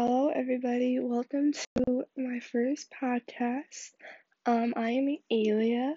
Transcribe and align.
Hello, 0.00 0.28
everybody. 0.28 1.00
Welcome 1.00 1.54
to 1.54 2.04
my 2.16 2.38
first 2.38 2.86
podcast. 3.02 3.90
Um, 4.46 4.74
I 4.76 4.90
am 4.90 5.18
Elia, 5.28 5.96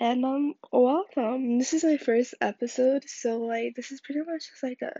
and 0.00 0.24
um, 0.24 0.54
welcome. 0.72 1.56
This 1.56 1.72
is 1.72 1.84
my 1.84 1.96
first 1.96 2.34
episode, 2.40 3.08
so 3.08 3.38
like, 3.42 3.76
this 3.76 3.92
is 3.92 4.00
pretty 4.00 4.22
much 4.22 4.50
just 4.50 4.64
like 4.64 4.82
a. 4.82 4.92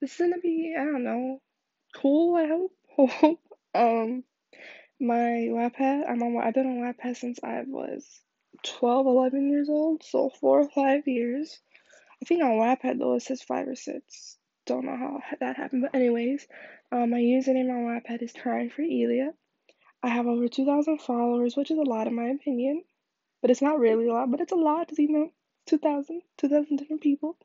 This 0.00 0.12
is 0.12 0.18
gonna 0.18 0.38
be, 0.40 0.76
I 0.78 0.84
don't 0.84 1.02
know, 1.02 1.40
cool. 1.96 2.36
I 2.36 2.46
hope. 2.94 3.40
Um, 3.74 4.22
my 5.00 5.48
Wattpad. 5.50 6.08
I'm 6.08 6.22
on. 6.22 6.40
I've 6.40 6.54
been 6.54 6.68
on 6.68 6.94
Wattpad 6.94 7.16
since 7.16 7.40
I 7.42 7.64
was 7.66 8.06
12, 8.62 9.06
11 9.06 9.50
years 9.50 9.68
old, 9.68 10.04
so 10.04 10.30
four 10.40 10.60
or 10.60 10.70
five 10.70 11.08
years. 11.08 11.58
I 12.22 12.24
think 12.24 12.44
on 12.44 12.50
Wattpad 12.50 13.00
though 13.00 13.14
it 13.14 13.22
says 13.24 13.42
five 13.42 13.66
or 13.66 13.74
six. 13.74 14.38
Don't 14.66 14.86
know 14.86 14.96
how 14.96 15.20
that 15.40 15.56
happened, 15.56 15.82
but 15.82 15.94
anyways, 15.94 16.46
um, 16.90 17.10
my 17.10 17.18
username 17.18 17.70
on 17.70 17.84
Wattpad 17.84 18.22
is 18.22 18.32
Crying 18.32 18.70
for 18.70 18.82
Elia. 18.82 19.32
I 20.02 20.08
have 20.08 20.26
over 20.26 20.48
2,000 20.48 20.98
followers, 20.98 21.56
which 21.56 21.70
is 21.70 21.78
a 21.78 21.82
lot 21.82 22.06
in 22.06 22.14
my 22.14 22.28
opinion, 22.28 22.84
but 23.42 23.50
it's 23.50 23.62
not 23.62 23.78
really 23.78 24.08
a 24.08 24.12
lot, 24.12 24.30
but 24.30 24.40
it's 24.40 24.52
a 24.52 24.56
lot, 24.56 24.90
you 24.98 25.10
know, 25.10 25.32
2,000, 25.66 26.22
2,000 26.38 26.76
different 26.76 27.02
people. 27.02 27.36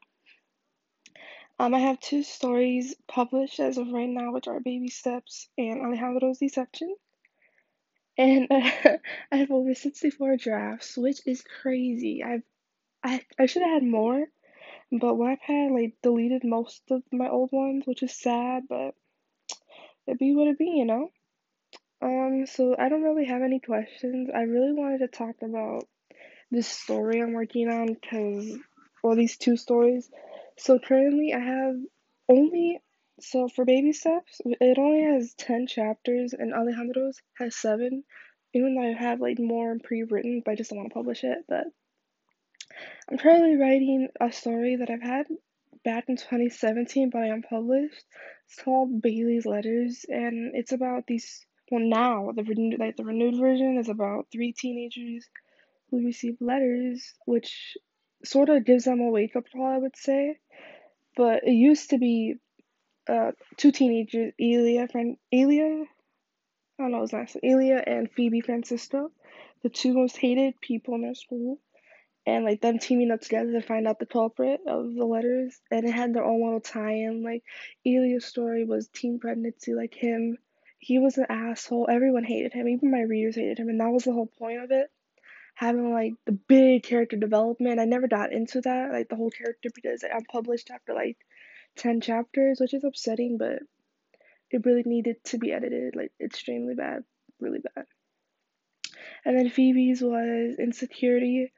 Um, 1.58 1.74
I 1.74 1.80
have 1.80 2.00
two 2.00 2.24
stories 2.24 2.96
published 3.08 3.60
as 3.60 3.78
of 3.78 3.90
right 3.90 4.10
now, 4.10 4.32
which 4.32 4.48
are 4.48 4.60
Baby 4.62 4.90
Steps 4.90 5.50
and 5.58 5.82
Alejandro's 5.82 6.40
Deception. 6.40 6.96
And 8.18 8.48
uh, 8.50 8.70
I 9.32 9.36
have 9.36 9.52
over 9.52 9.74
64 9.74 10.38
drafts, 10.38 10.98
which 10.98 11.20
is 11.26 11.44
crazy. 11.62 12.24
I've 12.24 12.44
I, 13.04 13.22
I 13.38 13.46
should 13.46 13.62
have 13.62 13.82
had 13.82 13.84
more, 13.84 14.26
but 14.92 15.16
Wattpad 15.16 15.72
like 15.72 15.94
deleted 16.02 16.44
most 16.44 16.82
of 16.90 17.04
my 17.12 17.30
old 17.30 17.52
ones, 17.52 17.84
which 17.86 18.04
is 18.04 18.14
sad, 18.14 18.64
but 18.68 18.96
it 20.08 20.18
be 20.18 20.36
what 20.36 20.48
it 20.48 20.58
be, 20.58 20.66
you 20.66 20.86
know. 20.86 21.12
Um, 22.02 22.46
so 22.48 22.76
I 22.78 22.90
don't 22.90 23.04
really 23.04 23.26
have 23.26 23.42
any 23.42 23.60
questions. 23.60 24.30
I 24.34 24.42
really 24.44 24.74
wanted 24.74 25.00
to 25.00 25.08
talk 25.08 25.36
about 25.44 25.84
this 26.50 26.68
story 26.68 27.22
I'm 27.22 27.34
working 27.34 27.70
on 27.70 27.94
because, 27.94 28.58
well, 29.04 29.16
these 29.16 29.38
two 29.38 29.58
stories. 29.58 30.10
So 30.58 30.80
currently 30.80 31.34
I 31.34 31.40
have 31.40 31.76
only, 32.28 32.80
so 33.20 33.48
for 33.48 33.66
Baby 33.66 33.94
Steps, 33.94 34.42
it 34.46 34.78
only 34.78 35.04
has 35.04 35.34
10 35.36 35.68
chapters 35.68 36.34
and 36.34 36.54
Alejandro's 36.54 37.22
has 37.38 37.56
7, 37.56 38.04
even 38.54 38.76
though 38.76 38.82
I 38.82 38.94
have 38.94 39.20
like 39.20 39.38
more 39.40 39.78
pre-written, 39.84 40.42
but 40.44 40.52
I 40.52 40.56
just 40.56 40.72
don't 40.72 40.80
want 40.80 40.90
to 40.90 40.94
publish 40.96 41.24
it, 41.24 41.40
but 41.48 41.66
I'm 43.10 43.18
currently 43.18 43.56
writing 43.56 44.10
a 44.20 44.32
story 44.32 44.76
that 44.78 44.90
I've 44.90 45.02
had 45.02 45.28
back 45.84 46.06
in 46.10 46.18
2017, 46.18 47.10
but 47.10 47.24
I 47.24 47.28
unpublished. 47.28 48.06
It's 48.46 48.62
called 48.62 49.02
Bailey's 49.02 49.46
Letters, 49.46 50.06
and 50.08 50.56
it's 50.56 50.72
about 50.72 51.08
these. 51.08 51.46
Well, 51.72 51.82
now 51.82 52.32
the 52.36 52.44
renewed, 52.44 52.80
like 52.80 52.98
the 52.98 53.04
renewed 53.04 53.40
version 53.40 53.78
is 53.78 53.90
about 53.90 54.28
three 54.32 54.54
teenagers 54.54 55.28
who 55.90 56.06
receive 56.06 56.38
letters, 56.40 57.14
which 57.26 57.78
sort 58.24 58.50
of 58.50 58.66
gives 58.66 58.86
them 58.86 59.00
a 59.00 59.10
wake 59.10 59.36
up 59.36 59.46
call, 59.52 59.66
I 59.66 59.78
would 59.78 59.96
say. 59.96 60.38
But 61.16 61.44
it 61.44 61.54
used 61.54 61.92
to 61.92 61.98
be 61.98 62.36
uh, 63.08 63.32
two 63.58 63.72
teenagers, 63.72 64.34
Elia, 64.40 64.88
friend 64.88 65.18
Elia, 65.32 65.84
I 66.80 66.84
don't 66.84 66.92
know 66.92 67.02
his 67.02 67.14
last 67.14 67.38
name, 67.42 67.54
Elia 67.54 67.84
and 67.86 68.12
Phoebe 68.12 68.42
Francisco, 68.42 69.12
the 69.64 69.70
two 69.70 69.94
most 69.94 70.18
hated 70.18 70.62
people 70.62 70.96
in 70.96 71.02
their 71.02 71.16
school 71.16 71.60
and 72.36 72.46
like 72.46 72.62
them 72.62 72.80
teaming 72.80 73.12
up 73.12 73.22
together 73.22 73.52
to 73.54 73.62
find 73.62 73.88
out 73.88 74.00
the 74.00 74.06
culprit 74.06 74.62
of 74.68 74.94
the 74.94 75.06
letters 75.06 75.60
and 75.72 75.86
it 75.86 75.92
had 75.92 76.14
their 76.14 76.24
own 76.24 76.44
little 76.44 76.62
tie-in. 76.62 77.24
Like 77.24 77.44
Elia's 77.86 78.26
story 78.26 78.66
was 78.66 78.88
teen 78.90 79.20
pregnancy 79.20 79.74
like 79.74 79.94
him 79.94 80.38
he 80.80 80.98
was 80.98 81.18
an 81.18 81.26
asshole. 81.28 81.88
Everyone 81.92 82.24
hated 82.24 82.54
him. 82.54 82.68
Even 82.70 82.90
my 82.90 83.02
readers 83.02 83.36
hated 83.36 83.60
him 83.60 83.68
and 83.68 83.82
that 83.82 83.92
was 83.92 84.06
the 84.06 84.14
whole 84.14 84.32
point 84.40 84.64
of 84.64 84.72
it. 84.72 84.90
Having 85.56 85.92
like 85.92 86.14
the 86.26 86.32
big 86.32 86.84
character 86.84 87.18
development. 87.18 87.80
I 87.82 87.86
never 87.86 88.08
got 88.08 88.32
into 88.32 88.62
that 88.62 88.92
like 88.92 89.10
the 89.10 89.18
whole 89.18 89.32
character 89.32 89.70
because 89.74 90.04
I'm 90.04 90.24
published 90.24 90.72
after 90.72 90.94
like 90.94 91.18
10 91.78 92.02
chapters 92.02 92.60
which 92.60 92.74
is 92.74 92.84
upsetting 92.84 93.38
but 93.38 93.60
it 94.52 94.66
really 94.66 94.84
needed 94.86 95.24
to 95.26 95.38
be 95.38 95.52
edited 95.52 95.96
like 95.96 96.12
extremely 96.22 96.76
bad 96.76 97.04
really 97.40 97.60
bad. 97.60 97.86
And 99.26 99.38
then 99.38 99.50
Phoebe's 99.50 100.02
was 100.02 100.58
insecurity 100.60 101.52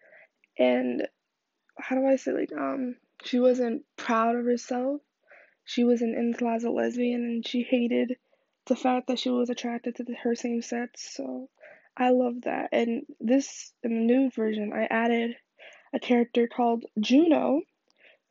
and 0.57 1.07
how 1.77 1.95
do 1.95 2.05
I 2.05 2.15
say 2.15 2.31
like 2.31 2.51
um 2.53 2.95
she 3.23 3.39
wasn't 3.39 3.83
proud 3.97 4.35
of 4.35 4.45
herself. 4.45 5.01
She 5.63 5.83
was 5.83 6.01
an 6.01 6.15
in 6.15 6.33
closet 6.33 6.71
lesbian 6.71 7.21
and 7.21 7.47
she 7.47 7.63
hated 7.63 8.17
the 8.65 8.75
fact 8.75 9.07
that 9.07 9.19
she 9.19 9.29
was 9.29 9.49
attracted 9.49 9.95
to 9.95 10.03
the, 10.03 10.15
her 10.15 10.35
same 10.35 10.61
sex. 10.61 11.15
So 11.15 11.49
I 11.95 12.09
love 12.09 12.41
that. 12.43 12.69
And 12.71 13.03
this 13.19 13.71
in 13.83 13.91
the 13.91 14.13
new 14.13 14.31
version, 14.31 14.71
I 14.73 14.87
added 14.89 15.35
a 15.93 15.99
character 15.99 16.47
called 16.47 16.85
Juno, 16.99 17.61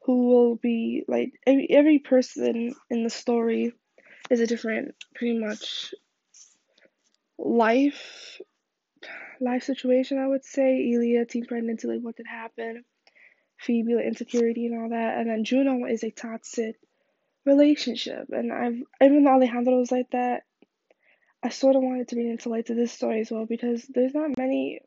who 0.05 0.29
will 0.29 0.57
be 0.57 1.05
like 1.07 1.33
every 1.47 1.69
every 1.71 1.99
person 1.99 2.75
in 2.89 3.05
the 3.05 3.11
story 3.11 3.73
is 4.31 4.41
a 4.41 4.47
different, 4.47 4.95
pretty 5.15 5.39
much 5.39 5.95
life 7.39 8.41
life 9.41 9.65
situation, 9.65 10.19
I 10.19 10.29
would 10.29 10.45
say. 10.45 10.93
Elia, 10.93 11.25
teen 11.25 11.47
pregnancy, 11.47 11.89
like 11.89 12.01
what 12.01 12.17
could 12.17 12.27
happen. 12.27 12.85
Phoebe, 13.59 13.95
like 13.95 14.07
insecurity 14.07 14.67
and 14.67 14.81
all 14.81 14.89
that. 14.91 15.19
And 15.19 15.29
then 15.29 15.45
Juno 15.45 15.85
is 15.87 16.03
a 16.03 16.11
toxic 16.11 16.77
relationship. 17.45 18.27
And 18.31 18.53
I've, 18.53 18.83
even 19.03 19.25
though 19.25 19.33
Alejandro 19.33 19.79
was 19.79 19.93
like 19.93 20.11
that, 20.13 20.43
I 21.43 21.49
sort 21.49 21.77
of 21.77 21.83
wanted 21.83 22.09
to 22.09 22.15
bring 22.17 22.31
into 22.31 22.49
light 22.49 22.67
to 22.67 22.75
this 22.75 22.93
story 22.93 23.21
as 23.21 23.31
well 23.31 23.47
because 23.47 23.85
there's 23.89 24.15
not 24.15 24.37
many 24.37 24.81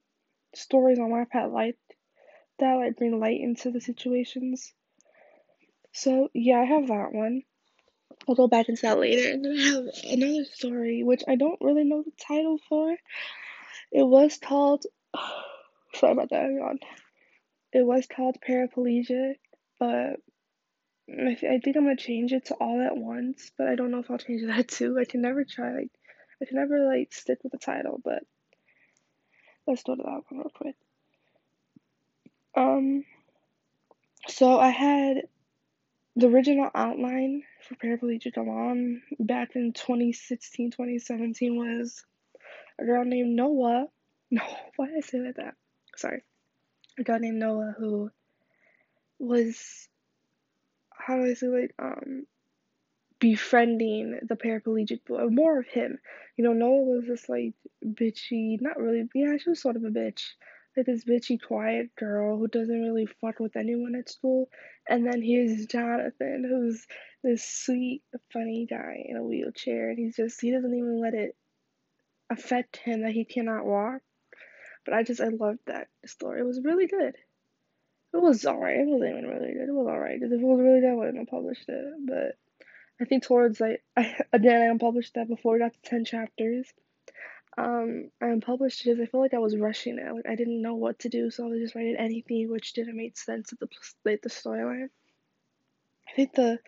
stories 0.53 0.99
on 0.99 1.09
Wattpad 1.09 1.51
like 1.51 1.77
that, 2.59 2.75
like 2.75 2.95
bring 2.95 3.19
light 3.19 3.41
into 3.41 3.71
the 3.71 3.81
situations. 3.81 4.71
So 5.91 6.29
yeah, 6.33 6.59
I 6.59 6.65
have 6.65 6.87
that 6.87 7.09
one. 7.11 7.41
I'll 8.27 8.35
go 8.35 8.47
back 8.47 8.69
into 8.69 8.83
that 8.83 8.99
later. 8.99 9.31
And 9.31 9.43
then 9.43 9.57
I 9.57 9.63
have 9.63 9.85
another 10.11 10.45
story, 10.45 11.03
which 11.03 11.23
I 11.27 11.35
don't 11.35 11.59
really 11.61 11.83
know 11.83 12.03
the 12.03 12.11
title 12.27 12.59
for. 12.69 12.95
It 13.93 14.03
was 14.03 14.37
called. 14.37 14.85
Sorry 15.95 16.11
about 16.11 16.31
that. 16.31 16.45
On. 16.45 16.79
It 17.71 17.85
was 17.85 18.07
called 18.07 18.37
paraplegia, 18.47 19.35
but 19.79 20.19
I, 21.09 21.35
th- 21.35 21.43
I 21.43 21.59
think 21.59 21.77
I'm 21.77 21.83
gonna 21.83 21.95
change 21.95 22.33
it 22.33 22.45
to 22.45 22.55
all 22.55 22.81
at 22.81 22.97
once. 22.97 23.51
But 23.57 23.67
I 23.67 23.75
don't 23.75 23.91
know 23.91 23.99
if 23.99 24.09
I'll 24.09 24.17
change 24.17 24.41
that 24.47 24.67
too. 24.79 24.97
I 24.99 25.05
can 25.05 25.21
never 25.21 25.45
try 25.45 25.73
like 25.73 25.91
I 26.41 26.45
can 26.45 26.57
never 26.57 26.85
like 26.85 27.13
stick 27.13 27.37
with 27.43 27.51
the 27.51 27.59
title. 27.59 28.01
But 28.03 28.23
let's 29.67 29.83
go 29.83 29.95
to 29.95 30.01
that 30.03 30.21
one 30.27 30.39
real 30.39 30.51
quick. 30.53 30.75
Um. 32.55 33.05
So 34.27 34.57
I 34.59 34.69
had 34.69 35.27
the 36.15 36.27
original 36.27 36.71
outline 36.73 37.43
for 37.67 37.75
paraplegic 37.75 38.37
on 38.37 39.01
back 39.19 39.55
in 39.55 39.73
2016 39.73 40.71
2017 40.71 41.55
was 41.55 42.03
a 42.79 42.85
girl 42.85 43.05
named 43.05 43.35
Noah. 43.35 43.87
No, 44.31 44.41
why 44.77 44.87
did 44.87 44.97
I 44.97 45.01
say 45.01 45.19
like 45.19 45.35
that? 45.35 45.53
Sorry. 45.95 46.23
A 46.97 47.03
girl 47.03 47.19
named 47.19 47.37
Noah 47.37 47.75
who 47.77 48.09
was 49.19 49.87
how 50.91 51.17
do 51.17 51.25
I 51.29 51.35
say 51.35 51.47
like 51.47 51.75
um 51.77 52.25
befriending 53.19 54.19
the 54.27 54.35
paraplegic 54.35 55.05
boy. 55.05 55.27
More 55.27 55.59
of 55.59 55.67
him. 55.67 55.99
You 56.35 56.43
know, 56.43 56.53
Noah 56.53 56.81
was 56.81 57.05
this 57.07 57.29
like 57.29 57.53
bitchy, 57.85 58.57
not 58.59 58.77
really 58.77 59.07
yeah, 59.13 59.37
she 59.37 59.49
was 59.49 59.61
sort 59.61 59.75
of 59.75 59.83
a 59.83 59.89
bitch. 59.89 60.23
Like 60.75 60.87
this 60.87 61.05
bitchy 61.05 61.39
quiet 61.41 61.95
girl 61.95 62.37
who 62.37 62.47
doesn't 62.47 62.81
really 62.81 63.07
fuck 63.21 63.39
with 63.39 63.55
anyone 63.55 63.95
at 63.95 64.09
school. 64.09 64.49
And 64.89 65.05
then 65.05 65.21
here's 65.21 65.67
Jonathan, 65.67 66.43
who's 66.49 66.85
this 67.23 67.45
sweet, 67.45 68.01
funny 68.33 68.67
guy 68.69 69.05
in 69.07 69.15
a 69.15 69.23
wheelchair 69.23 69.89
and 69.89 69.99
he's 69.99 70.15
just 70.15 70.41
he 70.41 70.51
doesn't 70.51 70.75
even 70.75 70.99
let 70.99 71.13
it 71.13 71.35
affect 72.33 72.77
him 72.77 73.01
that 73.01 73.11
he 73.11 73.25
cannot 73.25 73.65
walk. 73.65 74.01
But 74.85 74.93
I 74.93 75.03
just 75.03 75.21
I 75.21 75.29
loved 75.29 75.59
that 75.67 75.87
story. 76.05 76.41
It 76.41 76.45
was 76.45 76.59
really 76.63 76.87
good. 76.87 77.15
It 78.13 78.21
was 78.21 78.45
alright. 78.45 78.77
It 78.77 78.87
wasn't 78.87 79.11
even 79.11 79.27
really 79.27 79.53
good. 79.53 79.69
It 79.69 79.73
was 79.73 79.87
alright. 79.87 80.21
If 80.21 80.31
it 80.31 80.39
was 80.39 80.59
really 80.59 80.81
good, 80.81 80.91
I 80.91 80.95
wouldn't 80.95 81.17
have 81.17 81.27
published 81.27 81.67
it. 81.67 81.85
But 82.05 82.37
I 83.01 83.05
think 83.05 83.23
towards 83.23 83.59
like 83.59 83.83
I 83.95 84.15
again 84.33 84.61
I 84.61 84.65
unpublished 84.65 85.13
that 85.15 85.27
before 85.27 85.53
we 85.53 85.59
got 85.59 85.73
to 85.73 85.81
ten 85.81 86.05
chapters. 86.05 86.67
Um, 87.55 88.09
I 88.19 88.27
unpublished 88.27 88.81
it 88.81 88.89
because 88.89 89.01
I 89.01 89.05
feel 89.05 89.21
like 89.21 89.35
I 89.35 89.39
was 89.39 89.55
rushing 89.55 89.99
it. 89.99 90.13
Like 90.13 90.27
I 90.27 90.35
didn't 90.35 90.61
know 90.61 90.75
what 90.75 90.99
to 90.99 91.09
do, 91.09 91.29
so 91.29 91.45
I 91.45 91.49
was 91.49 91.59
just 91.59 91.75
writing 91.75 91.95
anything 91.97 92.49
which 92.49 92.73
didn't 92.73 92.97
make 92.97 93.17
sense 93.17 93.51
of 93.51 93.59
the 93.59 93.67
like 94.03 94.21
the 94.21 94.29
storyline. 94.29 94.89
I 96.09 96.13
think 96.15 96.33
the 96.33 96.59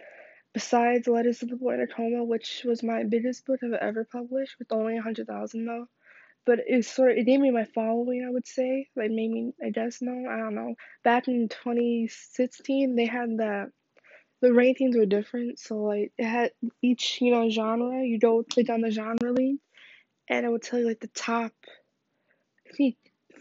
besides 0.56 1.06
Letters 1.06 1.40
to 1.40 1.46
the 1.46 1.58
Boy 1.58 1.74
in 1.74 1.82
a 1.82 1.88
Coma, 1.88 2.24
which 2.24 2.64
was 2.64 2.82
my 2.82 3.04
biggest 3.04 3.46
book 3.46 3.60
I've 3.62 3.74
ever 3.74 4.06
published, 4.06 4.58
with 4.58 4.72
only 4.72 4.98
a 4.98 5.02
hundred 5.02 5.28
thousand 5.28 5.66
though. 5.66 5.90
But 6.46 6.60
it 6.66 6.86
sort 6.86 7.12
of, 7.12 7.18
it 7.18 7.26
gave 7.26 7.42
me 7.42 7.52
my 7.52 7.66
following, 7.66 8.24
I 8.26 8.32
would 8.32 8.48
say. 8.48 8.88
Like 8.96 9.12
made 9.12 9.32
me, 9.32 9.52
I 9.62 9.72
guess, 9.72 10.02
no, 10.02 10.14
I 10.30 10.38
don't 10.38 10.56
know. 10.56 10.76
Back 11.04 11.28
in 11.28 11.50
2016, 11.50 12.96
they 12.96 13.06
had 13.06 13.40
that 13.40 13.72
the 14.40 14.48
rankings 14.48 14.98
were 14.98 15.06
different. 15.06 15.60
So 15.60 15.84
like 15.84 16.14
it 16.18 16.26
had 16.26 16.52
each 16.82 17.20
you 17.20 17.32
know 17.32 17.50
genre. 17.50 18.02
You 18.02 18.18
go 18.18 18.44
click 18.44 18.70
on 18.70 18.80
the 18.80 18.92
genre 18.92 19.34
link, 19.34 19.60
and 20.30 20.46
it 20.46 20.50
would 20.50 20.64
tell 20.64 20.80
you 20.80 20.88
like 20.88 21.02
the 21.02 21.08
top. 21.08 21.52
I 22.70 22.76
think 22.78 22.96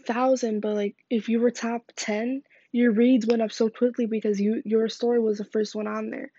thousand, 0.05 0.59
but 0.59 0.75
like 0.75 0.97
if 1.09 1.29
you 1.29 1.39
were 1.39 1.51
top 1.51 1.93
ten, 1.95 2.43
your 2.73 2.91
reads 2.91 3.25
went 3.25 3.41
up 3.41 3.53
so 3.53 3.69
quickly 3.69 4.05
because 4.05 4.41
you 4.41 4.61
your 4.65 4.89
story 4.89 5.21
was 5.21 5.37
the 5.37 5.45
first 5.45 5.75
one 5.75 5.87
on 5.87 6.09
there. 6.09 6.31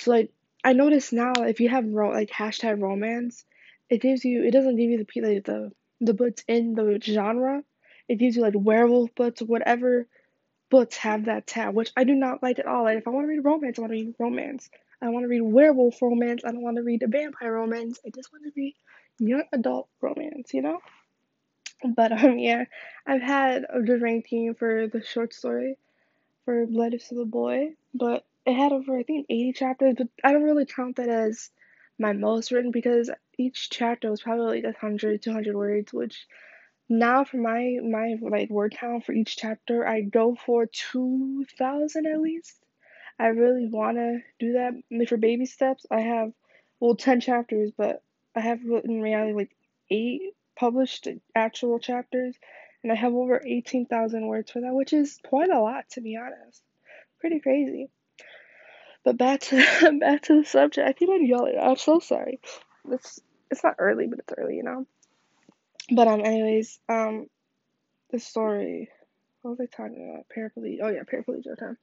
So 0.00 0.10
like 0.10 0.30
I 0.62 0.72
notice 0.72 1.12
now 1.12 1.32
if 1.38 1.60
you 1.60 1.68
have 1.68 1.86
ro- 1.86 2.12
like 2.12 2.30
hashtag 2.30 2.80
romance, 2.80 3.44
it 3.88 4.00
gives 4.00 4.24
you 4.24 4.44
it 4.44 4.50
doesn't 4.52 4.76
give 4.76 4.90
you 4.90 5.04
the 5.04 5.20
like 5.20 5.44
the 5.44 5.72
the 6.00 6.14
books 6.14 6.44
in 6.48 6.74
the 6.74 6.98
genre. 7.02 7.62
It 8.08 8.16
gives 8.16 8.36
you 8.36 8.42
like 8.42 8.54
werewolf 8.56 9.14
books 9.14 9.42
or 9.42 9.46
whatever 9.46 10.06
books 10.70 10.96
have 10.98 11.26
that 11.26 11.46
tab, 11.46 11.74
which 11.74 11.92
I 11.96 12.04
do 12.04 12.14
not 12.14 12.42
like 12.42 12.58
at 12.58 12.66
all. 12.66 12.84
Like 12.84 12.98
if 12.98 13.06
I 13.06 13.10
want 13.10 13.24
to 13.24 13.28
read 13.28 13.44
romance, 13.44 13.78
I 13.78 13.82
want 13.82 13.92
to 13.92 13.98
read 13.98 14.14
romance. 14.18 14.70
I 15.00 15.08
want 15.10 15.24
to 15.24 15.28
read 15.28 15.42
werewolf 15.42 16.00
romance. 16.00 16.42
I 16.44 16.50
don't 16.50 16.62
want 16.62 16.76
to 16.76 16.82
read 16.82 17.02
a 17.02 17.08
vampire 17.08 17.52
romance. 17.52 18.00
I 18.04 18.10
just 18.10 18.32
want 18.32 18.44
to 18.44 18.52
read 18.56 18.74
young 19.18 19.44
adult 19.52 19.88
romance, 20.00 20.52
you 20.54 20.62
know? 20.62 20.80
But 21.84 22.12
um 22.24 22.38
yeah, 22.38 22.64
I've 23.06 23.22
had 23.22 23.64
a 23.68 23.80
good 23.82 24.02
ranking 24.02 24.54
for 24.54 24.88
the 24.88 25.02
short 25.04 25.34
story 25.34 25.78
for 26.44 26.66
Blood 26.66 26.94
of 26.94 27.02
the 27.10 27.24
Boy, 27.24 27.74
but 27.92 28.24
it 28.46 28.54
had 28.54 28.72
over 28.72 28.98
I 28.98 29.02
think 29.02 29.26
80 29.30 29.52
chapters, 29.52 29.94
but 29.96 30.08
I 30.22 30.32
don't 30.32 30.42
really 30.42 30.66
count 30.66 30.96
that 30.96 31.08
as 31.08 31.50
my 31.98 32.12
most 32.12 32.50
written 32.50 32.70
because 32.70 33.10
each 33.38 33.70
chapter 33.70 34.10
was 34.10 34.22
probably 34.22 34.62
like 34.62 34.64
100, 34.64 35.22
200 35.22 35.56
words, 35.56 35.92
which 35.92 36.26
now 36.88 37.24
for 37.24 37.38
my 37.38 37.78
my 37.82 38.16
like 38.20 38.50
word 38.50 38.74
count 38.78 39.04
for 39.04 39.12
each 39.12 39.36
chapter, 39.36 39.86
I 39.86 40.02
go 40.02 40.34
for 40.34 40.66
2,000 40.66 42.06
at 42.06 42.20
least. 42.20 42.58
I 43.18 43.28
really 43.28 43.68
want 43.68 43.96
to 43.96 44.18
do 44.40 44.54
that. 44.54 45.08
For 45.08 45.16
baby 45.16 45.46
steps, 45.46 45.86
I 45.90 46.00
have 46.00 46.32
well 46.80 46.96
10 46.96 47.20
chapters, 47.20 47.70
but 47.76 48.02
I 48.34 48.40
have 48.40 48.60
in 48.84 49.00
reality 49.00 49.32
like 49.32 49.56
eight 49.90 50.34
published 50.56 51.08
actual 51.34 51.78
chapters, 51.78 52.36
and 52.82 52.92
I 52.92 52.96
have 52.96 53.14
over 53.14 53.40
18,000 53.44 54.26
words 54.26 54.50
for 54.50 54.60
that, 54.60 54.74
which 54.74 54.92
is 54.92 55.18
quite 55.24 55.50
a 55.50 55.60
lot 55.60 55.88
to 55.90 56.00
be 56.00 56.16
honest. 56.16 56.62
Pretty 57.20 57.40
crazy. 57.40 57.88
But 59.04 59.18
back 59.18 59.40
to 59.40 59.98
back 60.00 60.22
to 60.22 60.40
the 60.40 60.46
subject. 60.46 60.88
I 60.88 60.92
think 60.92 61.10
I'm 61.12 61.26
yelling. 61.26 61.58
I'm 61.60 61.76
so 61.76 62.00
sorry. 62.00 62.40
It's 62.90 63.20
it's 63.50 63.62
not 63.62 63.76
early, 63.78 64.06
but 64.06 64.18
it's 64.20 64.32
early, 64.36 64.56
you 64.56 64.62
know. 64.62 64.86
But 65.90 66.08
um, 66.08 66.20
anyways, 66.20 66.80
um, 66.88 67.26
the 68.10 68.18
story. 68.18 68.88
What 69.42 69.58
was 69.58 69.60
I 69.60 69.76
talking 69.76 70.10
about? 70.10 70.26
Paraplegia. 70.34 70.78
Oh 70.82 70.88
yeah, 70.88 71.02
paraplegia 71.02 71.58
time. 71.58 71.76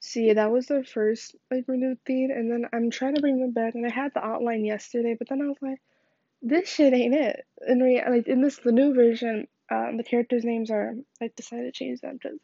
See, 0.00 0.32
that 0.32 0.50
was 0.50 0.66
the 0.66 0.84
first 0.84 1.34
like 1.50 1.64
renewed 1.66 1.98
theme, 2.06 2.30
and 2.30 2.50
then 2.50 2.66
I'm 2.72 2.90
trying 2.90 3.16
to 3.16 3.20
bring 3.20 3.40
them 3.40 3.52
back, 3.52 3.74
and 3.74 3.84
I 3.84 3.90
had 3.90 4.12
the 4.14 4.24
outline 4.24 4.64
yesterday, 4.64 5.16
but 5.18 5.28
then 5.28 5.42
I 5.42 5.46
was 5.46 5.58
like, 5.60 5.80
this 6.40 6.68
shit 6.68 6.94
ain't 6.94 7.14
it. 7.14 7.44
In 7.66 7.80
rea- 7.80 8.04
like 8.08 8.28
in 8.28 8.40
this 8.40 8.56
the 8.58 8.72
new 8.72 8.94
version, 8.94 9.48
um, 9.70 9.96
the 9.96 10.04
characters' 10.04 10.44
names 10.44 10.70
are 10.70 10.94
I 11.20 11.30
decided 11.36 11.64
to 11.64 11.72
change 11.72 12.00
them 12.00 12.18
because 12.22 12.38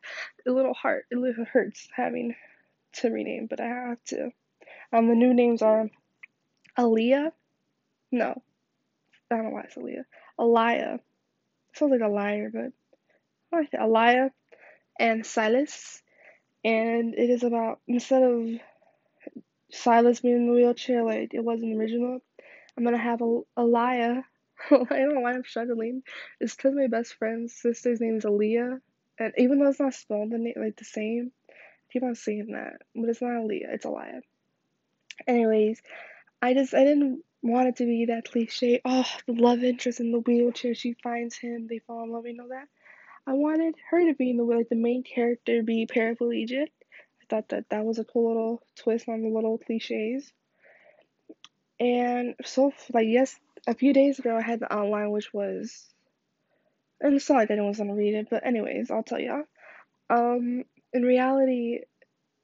a 0.46 0.50
little 0.50 0.74
heart 0.74 1.06
it 1.10 1.16
little 1.16 1.44
hurts 1.44 1.88
having 1.94 2.34
to 2.94 3.10
rename, 3.10 3.46
but 3.48 3.60
I 3.60 3.66
have 3.66 4.04
to. 4.08 4.30
Um, 4.92 5.08
the 5.08 5.14
new 5.14 5.34
names 5.34 5.62
are 5.62 5.88
Aaliyah. 6.78 7.32
No, 8.12 8.42
I 9.30 9.34
don't 9.34 9.44
know 9.44 9.50
why 9.50 9.62
it's 9.62 9.76
Aaliyah. 9.76 10.04
Aliyah. 10.38 11.00
Sounds 11.74 11.90
like 11.90 12.00
a 12.00 12.08
liar, 12.08 12.50
but 12.52 12.72
I 13.52 13.56
like 13.56 13.68
it. 13.72 13.80
Aliyah 13.80 14.30
and 14.98 15.26
Silas. 15.26 16.02
And 16.64 17.14
it 17.14 17.30
is 17.30 17.42
about 17.42 17.80
instead 17.86 18.22
of 18.22 18.48
Silas 19.70 20.20
being 20.20 20.36
in 20.36 20.46
the 20.46 20.52
wheelchair 20.52 21.02
like 21.02 21.34
it 21.34 21.44
was 21.44 21.62
in 21.62 21.70
the 21.70 21.78
original, 21.78 22.20
I'm 22.76 22.84
gonna 22.84 22.98
have 22.98 23.20
a 23.20 23.40
Aliyah. 23.58 24.22
I 24.70 24.76
don't 24.76 25.14
know 25.14 25.20
why 25.20 25.32
I'm 25.32 25.44
struggling. 25.44 26.02
It's 26.40 26.54
because 26.54 26.74
my 26.74 26.86
best 26.86 27.14
friend's 27.14 27.54
sister's 27.54 28.00
name 28.00 28.16
is 28.16 28.24
Aaliyah, 28.24 28.80
and 29.18 29.32
even 29.36 29.58
though 29.58 29.68
it's 29.68 29.80
not 29.80 29.94
spelled 29.94 30.30
the 30.30 30.38
name 30.38 30.54
like 30.56 30.76
the 30.76 30.84
same, 30.84 31.32
keep 31.94 32.02
on 32.02 32.16
saying 32.16 32.48
that, 32.52 32.82
but 32.94 33.08
it's 33.08 33.22
not 33.22 33.30
Aaliyah. 33.30 33.74
It's 33.74 33.86
Aliyah. 33.86 34.20
Anyways, 35.28 35.80
I 36.42 36.52
just 36.52 36.74
I 36.74 36.82
didn't 36.82 37.22
want 37.40 37.68
it 37.68 37.76
to 37.76 37.86
be 37.86 38.06
that 38.06 38.30
cliche. 38.30 38.80
Oh, 38.84 39.06
the 39.26 39.34
love 39.34 39.62
interest 39.62 40.00
in 40.00 40.10
the 40.10 40.18
wheelchair. 40.18 40.74
She 40.74 40.96
finds 41.02 41.36
him. 41.36 41.68
They 41.68 41.78
fall 41.78 42.02
in 42.02 42.10
love. 42.10 42.26
You 42.26 42.34
know 42.34 42.48
that. 42.48 42.66
I 43.26 43.34
wanted 43.34 43.76
her 43.90 44.06
to 44.06 44.14
be 44.14 44.30
in 44.30 44.36
the 44.36 44.42
like 44.42 44.68
the 44.68 44.76
main 44.76 45.04
character 45.04 45.62
be 45.62 45.86
paraplegic. 45.86 46.66
I 46.66 47.26
thought 47.30 47.48
that 47.50 47.70
that 47.70 47.84
was 47.84 47.98
a 47.98 48.04
cool 48.04 48.28
little 48.28 48.62
twist 48.76 49.08
on 49.08 49.22
the 49.22 49.28
little 49.28 49.56
cliches. 49.56 50.30
And 51.78 52.34
so 52.44 52.72
like 52.92 53.06
yes, 53.08 53.38
a 53.68 53.74
few 53.74 53.92
days 53.92 54.18
ago 54.18 54.36
I 54.36 54.42
had 54.42 54.60
the 54.60 54.72
outline 54.72 55.10
which 55.10 55.32
was 55.32 55.88
and 57.00 57.14
it's 57.14 57.28
not 57.30 57.36
like 57.36 57.50
anyone's 57.50 57.78
gonna 57.78 57.94
read 57.94 58.14
it, 58.14 58.28
but 58.30 58.44
anyways, 58.44 58.90
I'll 58.90 59.02
tell 59.02 59.20
y'all. 59.20 59.44
Um, 60.10 60.64
in 60.94 61.02
reality, 61.02 61.80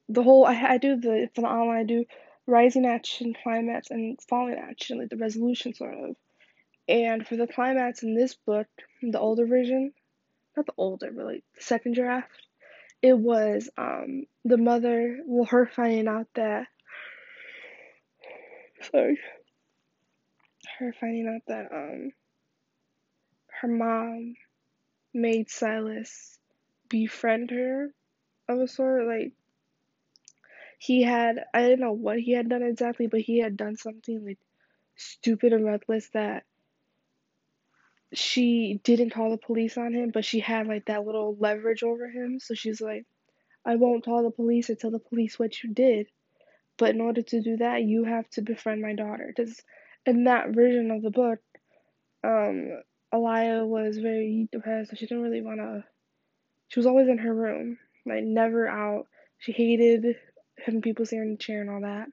the 0.08 0.22
whole 0.24 0.44
I, 0.44 0.54
I 0.54 0.78
do 0.78 0.96
the 0.96 1.28
outline 1.38 1.78
I 1.78 1.84
do 1.84 2.04
rising 2.46 2.84
action, 2.84 3.32
climax, 3.42 3.90
and 3.90 4.18
falling 4.28 4.58
action, 4.58 4.98
like 4.98 5.08
the 5.08 5.16
resolution 5.16 5.72
sort 5.72 5.94
of. 5.94 6.16
And 6.88 7.26
for 7.26 7.36
the 7.36 7.46
climax 7.46 8.02
in 8.02 8.14
this 8.16 8.34
book, 8.34 8.66
the 9.00 9.20
older 9.20 9.46
version, 9.46 9.92
not 10.56 10.66
the 10.66 10.72
older, 10.76 11.12
but 11.14 11.26
like 11.26 11.44
the 11.54 11.62
second 11.62 11.94
draft, 11.94 12.28
it 13.00 13.16
was 13.16 13.70
um 13.78 14.24
the 14.44 14.58
mother, 14.58 15.20
well, 15.24 15.46
her 15.46 15.66
finding 15.66 16.08
out 16.08 16.26
that, 16.34 16.66
sorry, 18.90 19.18
her 20.80 20.92
finding 21.00 21.28
out 21.28 21.42
that 21.46 21.72
um 21.72 22.10
her 23.60 23.68
mom 23.68 24.34
made 25.14 25.50
Silas 25.50 26.38
befriend 26.88 27.50
her 27.50 27.90
of 28.50 28.60
a 28.60 28.68
sort, 28.68 29.06
like 29.06 29.32
he 30.78 31.02
had 31.02 31.44
I 31.52 31.62
didn't 31.62 31.80
know 31.80 31.92
what 31.92 32.18
he 32.18 32.32
had 32.32 32.48
done 32.48 32.62
exactly, 32.62 33.06
but 33.06 33.20
he 33.20 33.38
had 33.38 33.56
done 33.56 33.76
something 33.76 34.24
like 34.24 34.38
stupid 34.96 35.52
and 35.52 35.64
reckless 35.64 36.08
that 36.10 36.44
she 38.12 38.80
didn't 38.82 39.10
call 39.10 39.30
the 39.30 39.36
police 39.36 39.78
on 39.78 39.92
him, 39.94 40.10
but 40.12 40.24
she 40.24 40.40
had 40.40 40.66
like 40.66 40.86
that 40.86 41.04
little 41.06 41.36
leverage 41.38 41.82
over 41.82 42.08
him. 42.08 42.40
So 42.40 42.54
she's 42.54 42.80
like, 42.80 43.06
I 43.64 43.76
won't 43.76 44.04
call 44.04 44.22
the 44.24 44.30
police 44.30 44.68
or 44.70 44.74
tell 44.74 44.90
the 44.90 44.98
police 44.98 45.38
what 45.38 45.62
you 45.62 45.72
did. 45.72 46.08
But 46.76 46.90
in 46.90 47.00
order 47.00 47.22
to 47.22 47.40
do 47.40 47.58
that, 47.58 47.82
you 47.82 48.04
have 48.04 48.28
to 48.30 48.42
befriend 48.42 48.80
my 48.82 48.94
daughter. 48.94 49.32
Because 49.34 49.62
in 50.06 50.24
that 50.24 50.50
version 50.50 50.90
of 50.90 51.02
the 51.02 51.10
book, 51.10 51.38
um, 52.24 52.82
was 53.12 53.98
very 53.98 54.48
depressed. 54.50 54.90
So 54.90 54.96
she 54.96 55.06
didn't 55.06 55.22
really 55.22 55.42
want 55.42 55.60
to. 55.60 55.84
She 56.68 56.78
was 56.78 56.86
always 56.86 57.08
in 57.08 57.18
her 57.18 57.34
room, 57.34 57.78
like 58.06 58.24
never 58.24 58.68
out. 58.68 59.06
She 59.38 59.52
hated 59.52 60.16
having 60.64 60.82
people 60.82 61.06
sit 61.06 61.18
in 61.18 61.32
the 61.32 61.36
chair 61.36 61.60
and 61.60 61.70
all 61.70 61.80
that. 61.80 62.08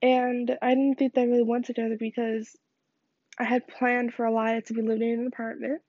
And 0.00 0.56
I 0.62 0.70
didn't 0.70 0.96
think 0.96 1.14
that 1.14 1.26
really 1.28 1.42
went 1.42 1.66
together 1.66 1.96
because 1.98 2.56
I 3.38 3.44
had 3.44 3.68
planned 3.68 4.14
for 4.14 4.26
Aliyah 4.26 4.64
to 4.66 4.74
be 4.74 4.82
living 4.82 5.10
in 5.12 5.20
an 5.20 5.26
apartment 5.26 5.82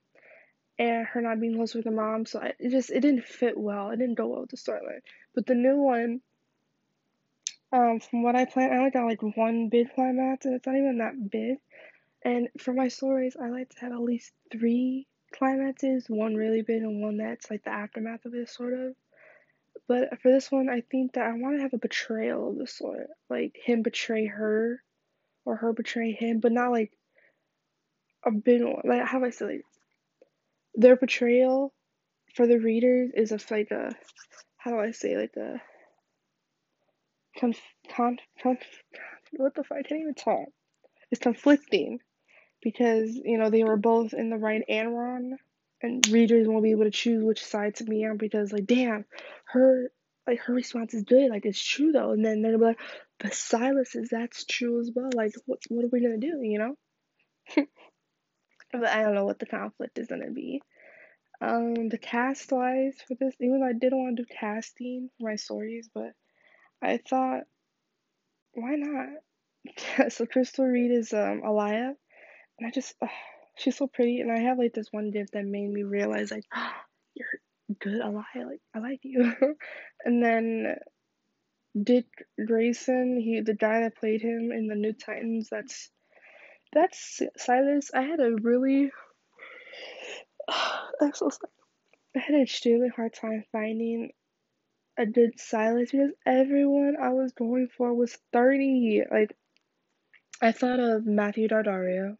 and 0.79 1.05
her 1.07 1.21
not 1.21 1.41
being 1.41 1.55
close 1.55 1.75
with 1.75 1.85
her 1.85 1.91
mom, 1.91 2.25
so 2.25 2.39
I, 2.39 2.53
it 2.57 2.69
just 2.69 2.89
it 2.89 3.01
didn't 3.01 3.25
fit 3.25 3.57
well. 3.57 3.89
It 3.89 3.97
didn't 3.97 4.15
go 4.15 4.27
well 4.27 4.41
with 4.41 4.51
the 4.51 4.57
storyline. 4.57 5.01
But 5.35 5.45
the 5.45 5.53
new 5.53 5.75
one, 5.75 6.21
um, 7.73 7.99
from 7.99 8.23
what 8.23 8.35
I 8.35 8.45
planned, 8.45 8.73
I 8.73 8.77
only 8.77 8.91
got 8.91 9.05
like 9.05 9.21
one 9.21 9.67
big 9.67 9.93
climax, 9.93 10.45
and 10.45 10.55
it's 10.55 10.65
not 10.65 10.77
even 10.77 10.99
that 10.99 11.29
big. 11.29 11.57
And 12.23 12.47
for 12.57 12.73
my 12.73 12.87
stories, 12.87 13.35
I 13.41 13.49
like 13.49 13.69
to 13.69 13.79
have 13.81 13.91
at 13.91 14.01
least 14.01 14.31
three 14.51 15.05
climaxes, 15.29 16.05
one 16.07 16.35
really 16.35 16.61
big 16.61 16.81
and 16.81 17.01
one 17.01 17.17
that's 17.17 17.49
like 17.49 17.63
the 17.63 17.71
aftermath 17.71 18.25
of 18.25 18.33
it, 18.33 18.49
sort 18.49 18.73
of. 18.73 18.95
But 19.87 20.21
for 20.21 20.31
this 20.31 20.51
one, 20.51 20.69
I 20.69 20.81
think 20.81 21.13
that 21.13 21.25
I 21.25 21.31
want 21.33 21.57
to 21.57 21.61
have 21.63 21.73
a 21.73 21.79
betrayal 21.79 22.49
of 22.49 22.57
the 22.57 22.67
sort, 22.67 23.07
like 23.29 23.55
him 23.55 23.81
betray 23.81 24.27
her, 24.27 24.83
or 25.45 25.55
her 25.55 25.73
betray 25.73 26.11
him, 26.11 26.39
but 26.39 26.51
not 26.51 26.71
like 26.71 26.91
a 28.23 28.31
big 28.31 28.63
one. 28.63 28.81
Like 28.83 29.05
how 29.05 29.19
do 29.19 29.25
I 29.25 29.29
say 29.29 29.45
like 29.45 29.65
their 30.75 30.95
betrayal 30.95 31.73
for 32.35 32.47
the 32.47 32.59
readers 32.59 33.11
is 33.15 33.31
of 33.31 33.49
like 33.49 33.71
a 33.71 33.95
how 34.57 34.71
do 34.71 34.79
I 34.79 34.91
say 34.91 35.17
like 35.17 35.35
a 35.37 35.61
conf, 37.39 37.59
conf, 37.95 38.19
conf 38.41 38.59
what 39.31 39.55
the 39.55 39.63
fuck 39.63 39.77
I 39.79 39.83
can't 39.83 40.01
even 40.01 40.15
talk. 40.15 40.49
It's 41.11 41.21
conflicting 41.21 41.99
because 42.61 43.15
you 43.15 43.37
know 43.37 43.49
they 43.49 43.63
were 43.63 43.77
both 43.77 44.13
in 44.13 44.29
the 44.29 44.37
right 44.37 44.63
and 44.67 44.95
wrong, 44.95 45.37
and 45.81 46.07
readers 46.09 46.47
won't 46.47 46.63
be 46.63 46.71
able 46.71 46.85
to 46.85 46.91
choose 46.91 47.23
which 47.23 47.43
side 47.43 47.75
to 47.75 47.83
be 47.83 48.05
on 48.05 48.17
because 48.17 48.51
like 48.51 48.65
damn, 48.65 49.05
her 49.45 49.91
like 50.27 50.39
her 50.41 50.53
response 50.53 50.93
is 50.93 51.03
good, 51.03 51.29
like 51.29 51.45
it's 51.45 51.63
true 51.63 51.91
though, 51.91 52.11
and 52.11 52.23
then 52.23 52.41
they're 52.41 52.51
gonna 52.51 52.63
be 52.63 52.67
like, 52.69 52.79
but 53.19 53.33
Silas 53.33 53.95
is 53.95 54.09
that's 54.09 54.45
true 54.45 54.79
as 54.79 54.91
well. 54.93 55.09
Like 55.13 55.33
what 55.45 55.59
what 55.69 55.85
are 55.85 55.89
we 55.91 56.01
gonna 56.01 56.17
do, 56.17 56.39
you 56.41 56.59
know? 56.59 56.75
but 58.71 58.85
I 58.89 59.03
don't 59.03 59.15
know 59.15 59.25
what 59.25 59.39
the 59.39 59.45
conflict 59.45 59.97
is 59.97 60.07
gonna 60.07 60.31
be. 60.31 60.61
Um, 61.41 61.87
the 61.87 61.97
cast 61.97 62.51
wise 62.51 62.97
for 63.07 63.15
this, 63.15 63.33
even 63.39 63.61
though 63.61 63.67
I 63.67 63.73
didn't 63.73 63.97
want 63.97 64.17
to 64.17 64.23
do 64.23 64.29
casting 64.39 65.09
for 65.17 65.29
my 65.29 65.35
stories, 65.37 65.89
but 65.93 66.11
I 66.81 66.97
thought, 66.97 67.43
why 68.53 68.75
not? 68.75 70.09
so 70.09 70.25
Crystal 70.25 70.65
Reed 70.65 70.91
is 70.91 71.13
um 71.13 71.41
Aliyah, 71.45 71.95
and 72.59 72.67
I 72.67 72.71
just, 72.71 72.95
she's 73.57 73.77
so 73.77 73.87
pretty, 73.87 74.19
and 74.19 74.31
I 74.31 74.39
have 74.39 74.59
like 74.59 74.73
this 74.73 74.91
one 74.91 75.11
div 75.11 75.31
that 75.31 75.45
made 75.45 75.69
me 75.69 75.83
realize 75.83 76.31
like, 76.31 76.45
ah, 76.53 76.75
you're 77.15 77.27
good 77.79 78.01
Aliyah, 78.01 78.45
like 78.45 78.61
I 78.75 78.79
like 78.79 78.99
you. 79.03 79.33
and 80.05 80.23
then 80.23 80.75
Dick 81.81 82.07
Grayson, 82.45 83.19
he 83.19 83.41
the 83.41 83.53
guy 83.53 83.81
that 83.81 83.97
played 83.97 84.21
him 84.21 84.51
in 84.51 84.67
the 84.67 84.75
New 84.75 84.93
Titans, 84.93 85.49
that's 85.49 85.89
that's 86.73 87.21
Silas. 87.37 87.91
I 87.93 88.01
had 88.01 88.19
a 88.19 88.35
really 88.41 88.91
I'm 91.01 91.13
so 91.13 91.29
sorry. 91.29 91.51
I 92.15 92.19
had 92.19 92.35
an 92.35 92.41
extremely 92.41 92.89
hard 92.89 93.13
time 93.13 93.43
finding 93.51 94.11
a 94.97 95.05
good 95.05 95.39
Silas 95.39 95.91
because 95.91 96.11
everyone 96.25 96.95
I 97.01 97.09
was 97.09 97.31
going 97.33 97.69
for 97.77 97.93
was 97.93 98.17
30. 98.33 99.03
Like, 99.09 99.35
I 100.41 100.51
thought 100.51 100.79
of 100.79 101.05
Matthew 101.05 101.47
Daddario. 101.47 102.17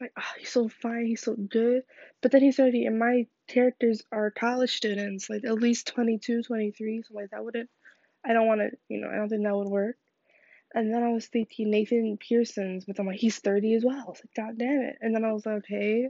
Like, 0.00 0.12
oh, 0.16 0.32
he's 0.38 0.50
so 0.50 0.68
fine, 0.68 1.06
he's 1.06 1.22
so 1.22 1.34
good. 1.34 1.82
But 2.22 2.32
then 2.32 2.42
he's 2.42 2.56
30, 2.56 2.86
and 2.86 2.98
my 2.98 3.26
characters 3.48 4.02
are 4.12 4.30
college 4.30 4.76
students, 4.76 5.28
like 5.28 5.44
at 5.44 5.54
least 5.54 5.88
22, 5.88 6.42
23, 6.42 7.02
so 7.02 7.14
like 7.14 7.30
that 7.30 7.44
wouldn't, 7.44 7.68
I 8.24 8.32
don't 8.32 8.46
want 8.46 8.60
to, 8.60 8.70
you 8.88 9.00
know, 9.00 9.08
I 9.08 9.16
don't 9.16 9.28
think 9.28 9.44
that 9.44 9.56
would 9.56 9.68
work. 9.68 9.96
And 10.74 10.92
then 10.92 11.02
I 11.02 11.08
was 11.08 11.26
thinking 11.26 11.70
Nathan 11.70 12.18
Parsons, 12.18 12.84
but 12.84 12.98
I'm 13.00 13.06
like, 13.06 13.18
he's 13.18 13.38
30 13.38 13.74
as 13.74 13.84
well. 13.84 13.96
I 14.06 14.10
was 14.10 14.20
like, 14.20 14.34
God 14.46 14.58
damn 14.58 14.82
it. 14.82 14.98
And 15.00 15.14
then 15.14 15.24
I 15.24 15.32
was 15.32 15.46
like, 15.46 15.56
okay, 15.56 16.08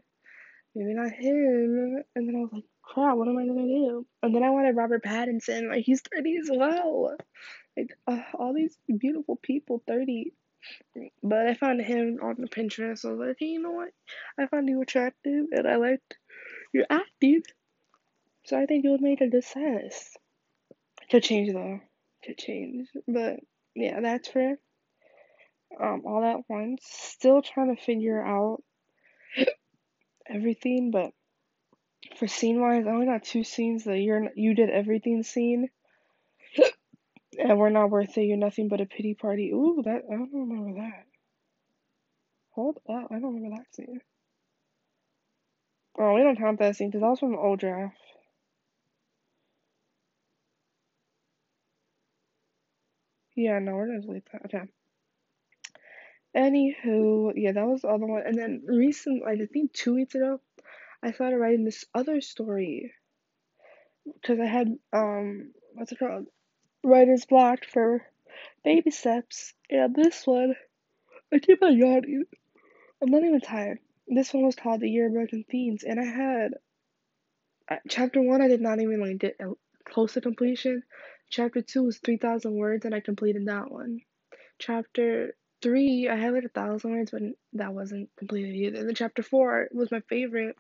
maybe 0.74 0.94
not 0.94 1.12
him. 1.12 2.02
And 2.14 2.28
then 2.28 2.36
I 2.36 2.40
was 2.40 2.50
like, 2.52 2.64
crap, 2.82 3.16
what 3.16 3.28
am 3.28 3.38
I 3.38 3.46
gonna 3.46 3.62
do? 3.62 4.06
And 4.22 4.34
then 4.34 4.42
I 4.42 4.50
wanted 4.50 4.76
Robert 4.76 5.04
Pattinson, 5.04 5.68
like 5.68 5.84
he's 5.84 6.02
30 6.14 6.38
as 6.38 6.50
well. 6.52 7.16
Like 7.76 7.96
uh, 8.06 8.20
all 8.34 8.52
these 8.52 8.76
beautiful 8.98 9.36
people, 9.36 9.82
30. 9.86 10.32
But 11.22 11.46
I 11.46 11.54
found 11.54 11.80
him 11.80 12.18
on 12.22 12.36
the 12.38 12.48
Pinterest. 12.48 13.04
I 13.04 13.10
was 13.10 13.18
like, 13.18 13.36
hey, 13.38 13.46
you 13.46 13.62
know 13.62 13.72
what? 13.72 13.90
I 14.38 14.46
found 14.46 14.68
you 14.68 14.82
attractive 14.82 15.46
and 15.52 15.66
I 15.66 15.76
liked 15.76 16.16
your 16.72 16.86
acting. 16.90 17.42
So 18.44 18.58
I 18.58 18.66
think 18.66 18.84
it 18.84 18.88
would 18.88 19.00
make 19.00 19.20
a 19.20 19.28
good 19.28 19.44
sense. 19.44 20.16
To 21.10 21.20
change 21.20 21.52
though. 21.52 21.80
To 22.24 22.34
change. 22.34 22.88
But 23.06 23.40
yeah, 23.74 24.00
that's 24.00 24.28
for 24.28 24.54
um 25.80 26.02
all 26.04 26.24
at 26.24 26.48
once. 26.48 26.82
Still 26.84 27.42
trying 27.42 27.74
to 27.74 27.82
figure 27.82 28.22
out 28.24 28.62
everything, 30.28 30.90
but 30.90 31.12
for 32.16 32.26
scene 32.26 32.60
wise, 32.60 32.86
I 32.86 32.90
only 32.90 33.06
got 33.06 33.22
two 33.22 33.44
scenes 33.44 33.84
that 33.84 33.98
you're 33.98 34.28
you 34.34 34.54
did 34.54 34.70
everything 34.70 35.22
scene. 35.22 35.68
And 37.38 37.58
we're 37.58 37.70
not 37.70 37.90
worth 37.90 38.16
it, 38.18 38.22
you're 38.22 38.36
nothing 38.36 38.68
but 38.68 38.80
a 38.80 38.86
pity 38.86 39.14
party. 39.14 39.50
Ooh, 39.50 39.82
that 39.84 40.02
I 40.10 40.14
don't 40.14 40.32
remember 40.32 40.80
that. 40.80 41.06
Hold 42.50 42.78
up, 42.88 43.08
I 43.10 43.18
don't 43.18 43.34
remember 43.34 43.56
that 43.56 43.74
scene. 43.74 44.00
Oh, 45.98 46.14
we 46.14 46.22
don't 46.22 46.38
count 46.38 46.58
that 46.60 46.76
scene 46.76 46.90
because 46.90 47.02
that 47.02 47.10
was 47.10 47.20
from 47.20 47.36
old 47.36 47.60
draft. 47.60 47.96
Yeah, 53.36 53.58
no, 53.60 53.74
we're 53.74 53.86
gonna 53.86 54.00
delete 54.00 54.24
that. 54.32 54.44
Okay. 54.46 54.64
Anywho, 56.36 57.32
yeah, 57.36 57.52
that 57.52 57.66
was 57.66 57.82
the 57.82 57.88
other 57.88 58.06
one. 58.06 58.22
And 58.26 58.36
then 58.38 58.62
recently, 58.66 59.22
like 59.24 59.40
I 59.40 59.46
think 59.46 59.72
two 59.72 59.94
weeks 59.94 60.14
ago, 60.14 60.40
I 61.02 61.12
started 61.12 61.38
writing 61.38 61.64
this 61.64 61.84
other 61.94 62.20
story 62.20 62.92
because 64.04 64.40
I 64.40 64.46
had 64.46 64.68
um, 64.92 65.52
what's 65.74 65.92
it 65.92 65.98
called? 65.98 66.26
Writer's 66.84 67.26
block 67.26 67.64
for 67.64 68.02
baby 68.64 68.90
steps. 68.90 69.54
And 69.70 69.94
this 69.94 70.26
one, 70.26 70.54
I 71.32 71.38
keep 71.38 71.62
on 71.62 71.76
yawning. 71.76 72.24
I'm 73.02 73.10
not 73.10 73.24
even 73.24 73.40
tired. 73.40 73.78
This 74.08 74.32
one 74.34 74.44
was 74.44 74.56
called 74.56 74.80
The 74.80 74.90
Year 74.90 75.06
of 75.06 75.12
Broken 75.12 75.44
Themes, 75.50 75.84
and 75.84 76.00
I 76.00 76.04
had 76.04 76.54
uh, 77.70 77.76
chapter 77.88 78.22
one. 78.22 78.42
I 78.42 78.48
did 78.48 78.60
not 78.60 78.80
even 78.80 79.00
like 79.00 79.18
get 79.18 79.38
close 79.84 80.14
to 80.14 80.20
completion. 80.20 80.82
Chapter 81.30 81.62
two 81.62 81.84
was 81.84 81.98
three 81.98 82.16
thousand 82.16 82.54
words, 82.56 82.84
and 82.84 82.94
I 82.94 83.00
completed 83.00 83.46
that 83.46 83.70
one. 83.70 84.00
Chapter 84.58 85.36
three, 85.62 86.08
I 86.08 86.16
had 86.16 86.34
like 86.34 86.44
a 86.44 86.48
thousand 86.48 86.92
words, 86.92 87.10
but 87.12 87.22
that 87.54 87.74
wasn't 87.74 88.10
completed 88.18 88.54
either. 88.54 88.78
And 88.80 88.88
then 88.88 88.94
chapter 88.94 89.22
four 89.22 89.68
was 89.72 89.90
my 89.92 90.00
favorite, 90.08 90.56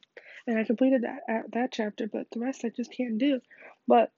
and 0.46 0.58
I 0.58 0.64
completed 0.64 1.02
that 1.02 1.20
at 1.28 1.52
that 1.52 1.72
chapter, 1.72 2.08
but 2.08 2.26
the 2.32 2.40
rest 2.40 2.64
I 2.64 2.70
just 2.70 2.92
can't 2.92 3.18
do. 3.18 3.40
But 3.88 4.12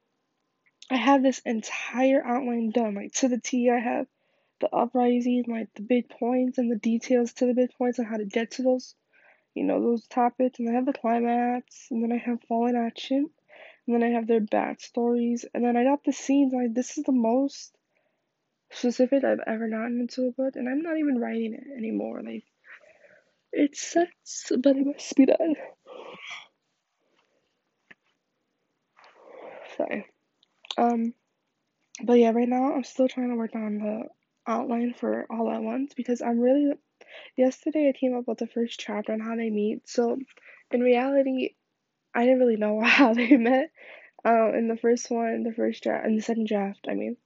I 0.91 0.97
have 0.97 1.23
this 1.23 1.41
entire 1.47 2.23
outline 2.25 2.71
done, 2.71 2.97
like 2.97 3.13
to 3.15 3.29
the 3.29 3.39
T. 3.39 3.71
I 3.71 3.79
have 3.79 4.09
the 4.61 4.75
uprising, 4.75 5.45
like 5.47 5.73
the 5.75 5.83
big 5.83 6.09
points 6.09 6.59
and 6.59 6.71
the 6.71 6.77
details 6.77 7.33
to 7.35 7.47
the 7.47 7.55
big 7.55 7.71
points 7.79 8.01
and 8.01 8.09
how 8.09 8.17
to 8.17 8.25
get 8.25 8.51
to 8.53 8.63
those, 8.63 8.97
you 9.55 9.63
know, 9.63 9.81
those 9.81 10.05
topics. 10.09 10.59
And 10.59 10.69
I 10.69 10.73
have 10.73 10.87
the 10.87 10.93
climax, 10.93 11.87
and 11.93 12.03
then 12.03 12.11
I 12.11 12.19
have 12.19 12.43
fallen 12.49 12.75
action, 12.75 13.31
and 13.87 13.95
then 13.95 14.03
I 14.03 14.09
have 14.17 14.27
their 14.27 14.41
backstories, 14.41 15.45
and 15.55 15.65
then 15.65 15.77
I 15.77 15.85
got 15.85 16.03
the 16.03 16.13
scenes. 16.13 16.53
Like 16.53 16.75
this 16.75 16.99
is 16.99 17.05
the 17.05 17.13
most 17.13 17.73
specific 18.73 19.23
I've 19.23 19.45
ever 19.47 19.69
gotten 19.69 20.01
into 20.01 20.27
a 20.27 20.33
book, 20.33 20.57
and 20.57 20.69
I'm 20.69 20.83
not 20.83 20.99
even 20.99 21.21
writing 21.21 21.55
it 21.55 21.79
anymore. 21.79 22.21
Like 22.21 22.43
it 23.53 23.77
sucks, 23.77 24.51
but 24.61 24.77
it 24.77 24.85
must 24.85 25.15
be 25.15 25.27
done. 25.27 25.55
Sorry. 29.77 30.07
Um, 30.77 31.15
but 32.03 32.15
yeah, 32.15 32.31
right 32.31 32.49
now 32.49 32.75
I'm 32.75 32.85
still 32.85 33.09
trying 33.09 33.31
to 33.31 33.37
work 33.37 33.55
on 33.55 33.79
the 33.79 34.03
outline 34.47 34.95
for 34.95 35.27
all 35.31 35.51
at 35.51 35.63
once 35.63 35.95
because 35.95 36.23
I'm 36.23 36.39
really. 36.41 36.73
Yesterday 37.37 37.89
I 37.89 37.99
came 37.99 38.17
up 38.17 38.29
with 38.29 38.39
the 38.39 38.47
first 38.47 38.79
chapter 38.79 39.13
on 39.13 39.21
how 39.21 39.35
they 39.35 39.51
meet. 39.51 39.89
So, 39.89 40.19
in 40.71 40.81
reality, 40.81 41.55
I 42.15 42.25
didn't 42.25 42.39
really 42.39 42.57
know 42.57 42.81
how 42.85 43.15
they 43.15 43.37
met. 43.37 43.71
Um, 44.25 44.53
in 44.55 44.69
the 44.69 44.77
first 44.77 45.11
one, 45.11 45.43
the 45.43 45.53
first 45.53 45.83
draft, 45.83 46.07
in 46.07 46.17
the 46.17 46.23
second 46.23 46.47
draft, 46.47 46.87
I 46.89 46.95
mean, 46.95 47.17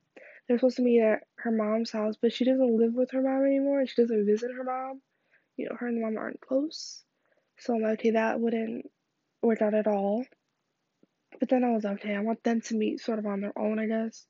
they're 0.47 0.59
supposed 0.59 0.77
to 0.77 0.83
meet 0.83 1.01
at 1.01 1.25
her 1.37 1.51
mom's 1.51 1.91
house, 1.91 2.17
but 2.21 2.33
she 2.33 2.45
doesn't 2.45 2.77
live 2.79 2.95
with 2.95 3.11
her 3.13 3.23
mom 3.23 3.45
anymore. 3.45 3.81
And 3.81 3.89
she 3.89 4.01
doesn't 4.01 4.27
visit 4.27 4.53
her 4.57 4.65
mom. 4.65 5.01
You 5.57 5.69
know, 5.69 5.77
her 5.79 5.87
and 5.87 5.97
the 5.97 6.03
mom 6.03 6.17
aren't 6.17 6.41
close. 6.41 7.03
So 7.59 7.75
I'm 7.75 7.83
like, 7.83 8.01
okay, 8.01 8.11
that 8.13 8.41
wouldn't 8.41 8.91
work 9.43 9.63
out 9.63 9.75
at 9.75 9.87
all. 9.87 10.25
But 11.41 11.49
then 11.49 11.65
I 11.65 11.71
was 11.71 11.85
like, 11.85 12.01
okay, 12.01 12.15
I 12.15 12.21
want 12.21 12.43
them 12.45 12.61
to 12.63 12.75
meet 12.75 13.01
sort 13.01 13.19
of 13.19 13.27
on 13.27 13.41
their 13.41 13.57
own, 13.59 13.79
I 13.79 13.87
guess. 13.87 14.25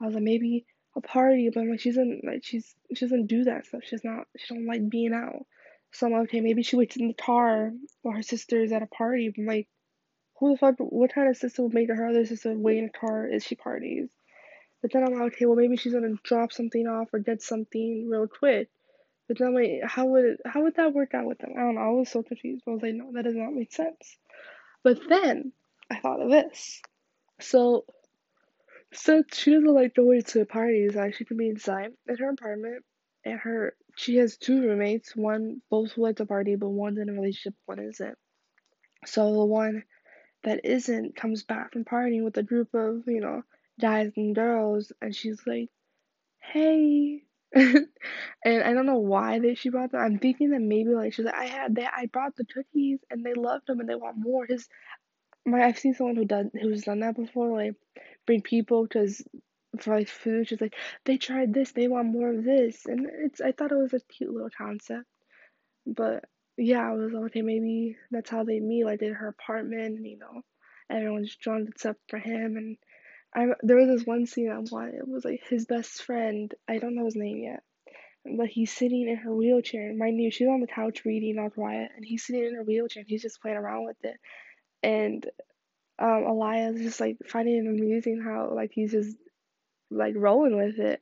I 0.00 0.06
was 0.06 0.14
like, 0.14 0.24
maybe 0.24 0.66
a 0.96 1.00
party, 1.00 1.50
but 1.52 1.60
I'm 1.60 1.70
like, 1.70 1.80
she 1.80 1.90
doesn't 1.90 2.24
like 2.24 2.44
she's 2.44 2.74
she 2.94 3.04
doesn't 3.04 3.26
do 3.26 3.44
that 3.44 3.66
stuff. 3.66 3.82
She's 3.84 4.04
not 4.04 4.26
she 4.36 4.54
don't 4.54 4.66
like 4.66 4.88
being 4.88 5.12
out. 5.12 5.46
So 5.92 6.06
I'm 6.06 6.12
like, 6.12 6.22
okay, 6.24 6.40
maybe 6.40 6.62
she 6.62 6.76
waits 6.76 6.96
in 6.96 7.08
the 7.08 7.14
car 7.14 7.72
while 8.02 8.16
her 8.16 8.22
sister 8.22 8.62
is 8.62 8.72
at 8.72 8.82
a 8.82 8.86
party. 8.86 9.32
I'm 9.36 9.46
like, 9.46 9.68
who 10.38 10.52
the 10.52 10.58
fuck? 10.58 10.74
What 10.78 11.14
kind 11.14 11.28
of 11.28 11.36
sister 11.36 11.62
would 11.62 11.74
make 11.74 11.88
her 11.88 12.08
other 12.08 12.26
sister 12.26 12.52
wait 12.52 12.78
in 12.78 12.86
a 12.86 12.98
car 12.98 13.28
as 13.32 13.44
she 13.44 13.54
parties? 13.54 14.10
But 14.82 14.92
then 14.92 15.04
I'm 15.04 15.14
like, 15.14 15.34
okay, 15.34 15.46
well 15.46 15.56
maybe 15.56 15.76
she's 15.76 15.94
gonna 15.94 16.16
drop 16.22 16.52
something 16.52 16.86
off 16.86 17.08
or 17.12 17.20
get 17.20 17.42
something 17.42 18.08
real 18.08 18.26
quick. 18.26 18.68
But 19.26 19.38
then 19.38 19.48
I'm 19.48 19.54
like, 19.54 19.80
how 19.84 20.06
would 20.06 20.24
it, 20.24 20.40
how 20.44 20.62
would 20.62 20.76
that 20.76 20.92
work 20.92 21.14
out 21.14 21.24
with 21.24 21.38
them? 21.38 21.54
I 21.56 21.60
don't 21.60 21.76
know. 21.76 21.80
I 21.80 21.88
was 21.90 22.10
so 22.10 22.22
confused. 22.22 22.64
I 22.66 22.70
was 22.70 22.82
like, 22.82 22.94
no, 22.94 23.10
that 23.12 23.24
does 23.24 23.34
not 23.34 23.54
make 23.54 23.72
sense. 23.72 24.16
But 24.82 24.98
then 25.08 25.52
I 25.90 26.00
thought 26.00 26.20
of 26.20 26.30
this. 26.30 26.80
So 27.40 27.84
since 28.92 29.36
she 29.36 29.52
doesn't 29.52 29.66
like 29.66 29.94
going 29.94 30.22
to 30.22 30.44
parties, 30.44 30.94
like 30.94 31.14
she 31.14 31.24
can 31.24 31.36
be 31.36 31.48
inside 31.48 31.90
in 32.08 32.16
her 32.16 32.30
apartment. 32.30 32.84
And 33.24 33.38
her 33.40 33.74
she 33.96 34.16
has 34.16 34.36
two 34.36 34.60
roommates. 34.60 35.16
One 35.16 35.62
both 35.70 35.92
who 35.92 36.02
like 36.02 36.16
to 36.16 36.26
party, 36.26 36.56
but 36.56 36.68
one's 36.68 36.98
in 36.98 37.08
a 37.08 37.12
relationship, 37.12 37.54
one 37.66 37.78
isn't. 37.78 38.18
So 39.06 39.32
the 39.32 39.44
one 39.44 39.84
that 40.44 40.64
isn't 40.64 41.16
comes 41.16 41.42
back 41.42 41.72
from 41.72 41.84
partying 41.84 42.22
with 42.22 42.36
a 42.36 42.42
group 42.42 42.74
of 42.74 43.02
you 43.06 43.20
know 43.20 43.42
guys 43.80 44.12
and 44.16 44.34
girls, 44.34 44.92
and 45.00 45.14
she's 45.14 45.40
like, 45.46 45.70
"Hey." 46.40 47.22
and 47.56 47.86
I 48.44 48.72
don't 48.72 48.86
know 48.86 48.98
why 48.98 49.38
that 49.38 49.58
she 49.58 49.68
brought 49.68 49.92
them. 49.92 50.00
I'm 50.00 50.18
thinking 50.18 50.50
that 50.50 50.60
maybe 50.60 50.90
like 50.90 51.12
she's 51.12 51.24
like 51.24 51.36
I 51.36 51.46
had 51.46 51.76
that 51.76 51.92
I 51.96 52.06
brought 52.06 52.34
the 52.34 52.44
cookies 52.44 52.98
and 53.10 53.24
they 53.24 53.34
loved 53.34 53.68
them 53.68 53.78
and 53.78 53.88
they 53.88 53.94
want 53.94 54.16
more. 54.18 54.44
His 54.44 54.68
my 55.46 55.62
I've 55.64 55.78
seen 55.78 55.94
someone 55.94 56.16
who 56.16 56.24
done 56.24 56.50
who's 56.60 56.82
done 56.82 57.00
that 57.00 57.16
before, 57.16 57.56
like 57.56 57.74
bring 58.26 58.42
people 58.42 58.84
because 58.84 59.22
for 59.80 59.96
like 59.96 60.08
food. 60.08 60.48
She's 60.48 60.60
like, 60.60 60.74
they 61.04 61.16
tried 61.16 61.52
this, 61.52 61.72
they 61.72 61.88
want 61.88 62.08
more 62.08 62.32
of 62.32 62.44
this, 62.44 62.86
and 62.86 63.08
it's. 63.24 63.40
I 63.40 63.52
thought 63.52 63.72
it 63.72 63.76
was 63.76 63.92
a 63.92 64.00
cute 64.00 64.32
little 64.32 64.50
concept, 64.56 65.06
but 65.86 66.24
yeah, 66.56 66.88
I 66.88 66.92
was 66.92 67.12
like, 67.12 67.24
okay, 67.24 67.42
maybe 67.42 67.96
that's 68.10 68.30
how 68.30 68.44
they 68.44 68.60
meet. 68.60 68.84
Like 68.84 69.02
in 69.02 69.14
her 69.14 69.28
apartment, 69.28 69.96
and 69.98 70.06
you 70.06 70.18
know, 70.18 70.42
everyone's 70.90 71.36
drawn 71.36 71.68
up 71.84 71.96
for 72.08 72.18
him, 72.18 72.56
and 72.56 72.76
I 73.34 73.54
there 73.62 73.76
was 73.76 73.88
this 73.88 74.06
one 74.06 74.26
scene 74.26 74.50
I 74.50 74.58
wanted. 74.58 74.94
It 74.94 75.08
was 75.08 75.24
like 75.24 75.42
his 75.48 75.66
best 75.66 76.02
friend. 76.02 76.52
I 76.68 76.78
don't 76.78 76.94
know 76.94 77.04
his 77.04 77.16
name 77.16 77.38
yet. 77.42 77.62
But 78.38 78.46
he's 78.46 78.72
sitting 78.72 79.06
in 79.06 79.16
her 79.16 79.34
wheelchair. 79.34 79.92
Mind 79.94 80.18
you, 80.18 80.30
she's 80.30 80.48
on 80.48 80.60
the 80.60 80.66
couch 80.66 81.04
reading 81.04 81.38
all 81.38 81.50
quiet, 81.50 81.90
and 81.94 82.02
he's 82.02 82.24
sitting 82.24 82.42
in 82.42 82.54
her 82.54 82.62
wheelchair 82.62 83.02
and 83.02 83.08
he's 83.08 83.20
just 83.20 83.42
playing 83.42 83.58
around 83.58 83.84
with 83.84 84.02
it 84.02 84.16
and 84.84 85.26
um 85.98 86.24
Elias 86.24 86.80
just 86.80 87.00
like 87.00 87.16
finding 87.26 87.56
it 87.56 87.68
amusing 87.68 88.20
how 88.20 88.52
like 88.54 88.72
he's 88.72 88.92
just 88.92 89.16
like 89.90 90.14
rolling 90.16 90.56
with 90.56 90.78
it. 90.78 91.00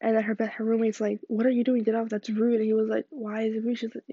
And 0.00 0.16
then 0.16 0.24
her 0.24 0.36
her 0.46 0.64
roommate's 0.64 1.00
like, 1.00 1.20
"What 1.28 1.46
are 1.46 1.50
you 1.50 1.64
doing? 1.64 1.82
Get 1.82 1.94
off! 1.94 2.10
That's 2.10 2.28
rude." 2.28 2.56
And 2.56 2.64
he 2.64 2.74
was 2.74 2.88
like, 2.88 3.06
"Why 3.10 3.44
is 3.44 3.54
it 3.54 3.64
rude?" 3.64 3.78
She's 3.78 3.94
like, 3.94 4.04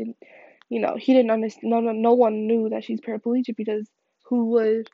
you 0.70 0.80
know, 0.80 0.96
he 0.98 1.14
didn't 1.14 1.32
understand. 1.32 1.72
No, 1.72 1.82
no, 1.82 1.92
no 1.92 2.14
one 2.14 2.48
knew 2.48 2.70
that 2.70 2.86
she's 2.86 3.02
paraplegic 3.02 3.56
because 3.58 3.88
who 4.26 4.52
would 4.52 4.90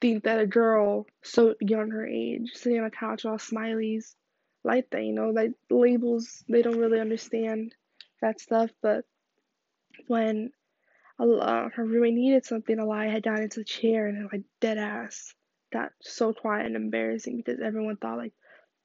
think 0.00 0.24
that 0.24 0.40
a 0.40 0.46
girl 0.46 1.06
so 1.22 1.54
young 1.60 1.90
her 1.90 2.06
age 2.06 2.52
sitting 2.54 2.80
on 2.80 2.86
a 2.86 2.90
couch 2.90 3.24
all 3.24 3.36
smileys 3.36 4.14
like 4.64 4.88
that? 4.90 5.04
You 5.04 5.12
know, 5.12 5.30
like 5.30 5.52
labels, 5.70 6.42
they 6.48 6.62
don't 6.62 6.78
really 6.78 6.98
understand 7.00 7.74
that 8.22 8.40
stuff. 8.40 8.70
But 8.82 9.04
when 10.08 10.50
uh, 11.18 11.68
her 11.74 11.84
roommate 11.84 12.14
needed 12.14 12.44
something, 12.44 12.76
Aliyah 12.76 13.10
had 13.10 13.22
gotten 13.22 13.44
into 13.44 13.60
the 13.60 13.64
chair 13.64 14.06
and 14.06 14.28
like 14.30 14.42
dead 14.60 14.78
ass 14.78 15.34
got 15.72 15.90
so 16.00 16.32
quiet 16.32 16.66
and 16.66 16.76
embarrassing 16.76 17.36
because 17.36 17.60
everyone 17.60 17.96
thought 17.96 18.18
like 18.18 18.32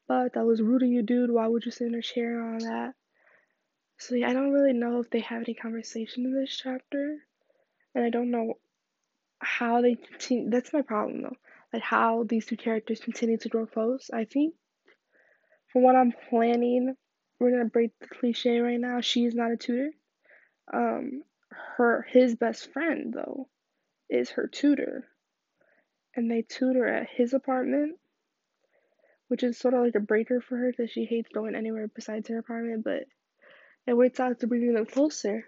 but 0.08 0.34
that 0.34 0.46
was 0.46 0.62
rude 0.62 0.84
of 0.84 0.90
you, 0.90 1.04
dude. 1.04 1.32
Why 1.32 1.48
would 1.48 1.66
you 1.66 1.72
sit 1.72 1.88
in 1.88 1.96
a 1.96 2.02
chair 2.02 2.38
and 2.38 2.54
all 2.54 2.70
that? 2.70 2.96
So 3.98 4.16
yeah, 4.16 4.30
I 4.30 4.34
don't 4.34 4.52
really 4.52 4.74
know 4.74 5.00
if 5.00 5.10
they 5.10 5.22
have 5.22 5.44
any 5.44 5.54
conversation 5.54 6.26
in 6.26 6.34
this 6.34 6.54
chapter, 6.62 7.18
and 7.96 8.04
I 8.04 8.10
don't 8.10 8.30
know 8.30 8.56
how 9.40 9.82
they 9.82 9.96
continue. 9.96 10.50
That's 10.50 10.74
my 10.74 10.82
problem 10.82 11.22
though, 11.22 11.38
like 11.72 11.82
how 11.82 12.26
these 12.28 12.46
two 12.46 12.58
characters 12.58 13.00
continue 13.00 13.38
to 13.38 13.48
grow 13.48 13.66
close. 13.66 14.10
I 14.14 14.26
think, 14.26 14.54
from 15.72 15.84
what 15.84 15.96
I'm 15.96 16.14
planning, 16.30 16.94
we're 17.40 17.52
gonna 17.52 17.70
break 17.70 17.92
the 18.02 18.08
cliche 18.08 18.60
right 18.60 18.82
now. 18.82 19.00
She's 19.00 19.34
not 19.34 19.52
a 19.52 19.56
tutor. 19.56 19.92
Um, 20.74 21.24
her 21.77 22.05
his 22.10 22.36
best 22.36 22.72
friend 22.74 23.13
though 23.13 23.48
is 24.10 24.31
her 24.31 24.48
tutor, 24.48 25.08
and 26.15 26.29
they 26.29 26.41
tutor 26.41 26.88
at 26.88 27.10
his 27.10 27.34
apartment 27.34 27.98
which 29.31 29.43
is 29.43 29.58
sort 29.58 29.74
of 29.74 29.79
like 29.79 29.96
a 29.96 30.01
breaker 30.01 30.41
for 30.41 30.58
her 30.58 30.72
because 30.72 30.91
she 30.91 31.05
hates 31.05 31.29
going 31.34 31.55
anywhere 31.55 31.88
besides 31.88 32.27
her 32.27 32.38
apartment, 32.38 32.84
but 32.84 33.05
it 33.88 33.93
works 33.93 34.20
out 34.20 34.38
to 34.38 34.46
bring 34.46 34.74
them 34.74 34.86
closer. 34.86 35.46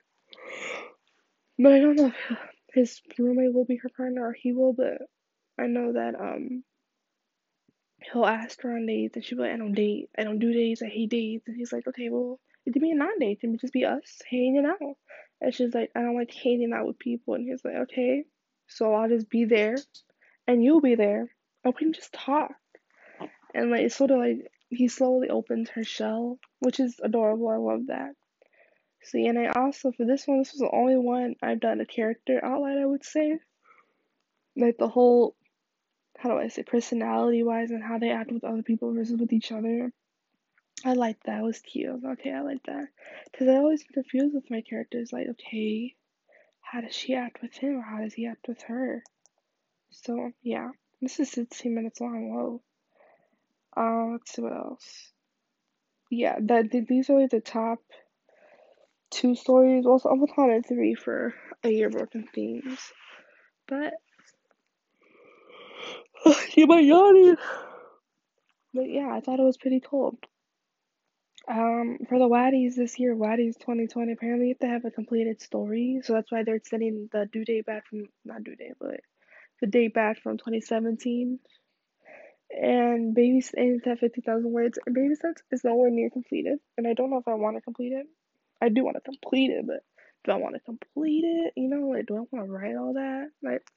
But 1.59 1.73
I 1.73 1.79
don't 1.79 1.97
know 1.97 2.05
if 2.29 2.37
his 2.73 3.01
roommate 3.19 3.53
will 3.53 3.65
be 3.65 3.75
her 3.83 3.89
partner 3.89 4.25
or 4.25 4.31
he 4.31 4.53
will, 4.53 4.71
but 4.71 4.99
I 5.59 5.67
know 5.67 5.91
that 5.91 6.15
um 6.17 6.63
he'll 8.09 8.25
ask 8.25 8.61
her 8.61 8.73
on 8.73 8.85
dates 8.85 9.17
and 9.17 9.25
she'll 9.25 9.37
be 9.37 9.43
like, 9.43 9.53
I 9.53 9.57
don't 9.57 9.73
date, 9.73 10.09
I 10.17 10.23
don't 10.23 10.39
do 10.39 10.53
dates, 10.53 10.81
I 10.81 10.87
hate 10.87 11.09
dates. 11.09 11.43
And 11.47 11.57
he's 11.57 11.73
like, 11.73 11.85
Okay, 11.85 12.07
well 12.09 12.39
it 12.65 12.71
can 12.71 12.81
be 12.81 12.91
a 12.91 12.95
non 12.95 13.19
date, 13.19 13.31
it 13.31 13.41
can 13.41 13.57
just 13.57 13.73
be 13.73 13.83
us 13.83 14.21
hanging 14.31 14.65
out. 14.65 14.95
And 15.43 15.53
she's 15.53 15.73
like, 15.73 15.91
I 15.95 16.01
don't 16.01 16.15
like 16.15 16.33
hanging 16.33 16.73
out 16.73 16.87
with 16.87 16.97
people 16.97 17.35
and 17.35 17.45
he's 17.47 17.63
like, 17.63 17.75
Okay, 17.83 18.23
so 18.67 18.93
I'll 18.93 19.09
just 19.09 19.29
be 19.29 19.45
there 19.45 19.75
and 20.47 20.63
you'll 20.63 20.81
be 20.81 20.95
there 20.95 21.29
and 21.63 21.73
we 21.73 21.77
can 21.77 21.93
just 21.93 22.13
talk 22.13 22.51
and 23.53 23.69
like 23.69 23.81
it's 23.81 23.95
sort 23.95 24.11
of 24.11 24.19
like 24.19 24.51
he 24.69 24.87
slowly 24.87 25.29
opens 25.29 25.69
her 25.71 25.83
shell, 25.83 26.39
which 26.59 26.79
is 26.79 26.99
adorable. 27.03 27.49
I 27.49 27.57
love 27.57 27.87
that. 27.87 28.13
See, 29.03 29.27
and 29.27 29.37
I 29.37 29.47
also 29.47 29.91
for 29.91 30.05
this 30.05 30.25
one, 30.25 30.39
this 30.39 30.53
was 30.53 30.61
the 30.61 30.75
only 30.75 30.97
one 30.97 31.35
I've 31.43 31.59
done 31.59 31.81
a 31.81 31.85
character 31.85 32.43
outline. 32.43 32.79
I 32.79 32.85
would 32.85 33.03
say, 33.03 33.37
like 34.55 34.77
the 34.77 34.87
whole, 34.87 35.35
how 36.17 36.29
do 36.29 36.37
I 36.37 36.47
say, 36.47 36.63
personality 36.63 37.43
wise 37.43 37.71
and 37.71 37.83
how 37.83 37.99
they 37.99 38.11
act 38.11 38.31
with 38.31 38.43
other 38.43 38.63
people 38.63 38.93
versus 38.93 39.19
with 39.19 39.33
each 39.33 39.51
other. 39.51 39.91
I 40.85 40.93
like 40.93 41.17
that. 41.23 41.39
It 41.39 41.43
was 41.43 41.59
cute. 41.59 42.03
okay, 42.03 42.31
I 42.31 42.41
like 42.41 42.63
that 42.65 42.87
because 43.31 43.47
I 43.47 43.55
always 43.55 43.83
confused 43.83 44.35
with 44.35 44.49
my 44.49 44.61
characters. 44.61 45.13
Like, 45.13 45.27
okay, 45.29 45.95
how 46.61 46.81
does 46.81 46.95
she 46.95 47.13
act 47.13 47.41
with 47.41 47.53
him 47.53 47.77
or 47.77 47.81
how 47.81 48.01
does 48.01 48.13
he 48.13 48.27
act 48.27 48.47
with 48.47 48.61
her? 48.63 49.03
So 49.91 50.31
yeah, 50.41 50.71
this 51.01 51.19
is 51.19 51.31
16 51.31 51.73
minutes 51.73 52.01
long. 52.01 52.31
Whoa. 52.33 52.61
Uh, 53.75 54.11
let's 54.13 54.33
see 54.33 54.41
what 54.41 54.53
else. 54.53 55.11
Yeah, 56.09 56.37
that 56.41 56.69
these 56.87 57.09
are 57.09 57.19
like 57.19 57.31
the 57.31 57.39
top 57.39 57.79
two 59.09 59.35
stories. 59.35 59.85
Also, 59.85 60.09
I'm 60.09 60.25
gonna 60.25 60.61
three 60.61 60.95
for 60.95 61.33
a 61.63 61.69
year 61.69 61.89
broken 61.89 62.27
themes, 62.33 62.79
but 63.67 63.93
you 66.55 66.67
might 66.67 66.85
yawning. 66.85 67.35
But 68.73 68.89
yeah, 68.89 69.09
I 69.11 69.21
thought 69.21 69.39
it 69.39 69.43
was 69.43 69.57
pretty 69.57 69.81
cool. 69.87 70.17
Um, 71.49 71.97
for 72.07 72.19
the 72.19 72.27
Wattys 72.27 72.75
this 72.75 72.97
year, 72.97 73.15
Wattys 73.15 73.59
2020, 73.59 74.13
apparently 74.13 74.47
you 74.47 74.55
have 74.61 74.81
to 74.83 74.87
a 74.87 74.91
completed 74.91 75.41
story, 75.41 75.99
so 76.03 76.13
that's 76.13 76.31
why 76.31 76.43
they're 76.43 76.55
extending 76.55 77.09
the 77.11 77.27
due 77.31 77.43
date 77.43 77.65
back 77.65 77.85
from 77.87 78.07
not 78.23 78.43
due 78.43 78.55
date, 78.55 78.73
but 78.79 79.01
the 79.59 79.67
date 79.67 79.93
back 79.93 80.21
from 80.21 80.37
2017 80.37 81.39
and 82.49 83.13
Baby 83.13 83.41
Steps 83.41 83.87
at 83.87 83.99
50,000 83.99 84.51
words. 84.51 84.79
And 84.85 84.95
Baby 84.95 85.15
Steps 85.15 85.41
is 85.51 85.63
nowhere 85.63 85.89
near 85.89 86.09
completed, 86.09 86.59
and 86.77 86.87
I 86.87 86.93
don't 86.93 87.09
know 87.09 87.17
if 87.17 87.27
I 87.27 87.33
want 87.33 87.57
to 87.57 87.61
complete 87.61 87.91
it. 87.91 88.05
I 88.61 88.69
do 88.69 88.85
want 88.85 88.95
to 88.95 89.01
complete 89.01 89.51
it, 89.51 89.65
but 89.67 89.83
do 90.23 90.31
I 90.31 90.35
want 90.35 90.55
to 90.55 90.61
complete 90.61 91.25
it? 91.25 91.53
You 91.57 91.67
know, 91.67 91.89
like, 91.89 92.05
do 92.05 92.15
I 92.15 92.19
want 92.31 92.47
to 92.47 92.51
write 92.51 92.77
all 92.77 92.93
that? 92.93 93.29
Like, 93.41 93.67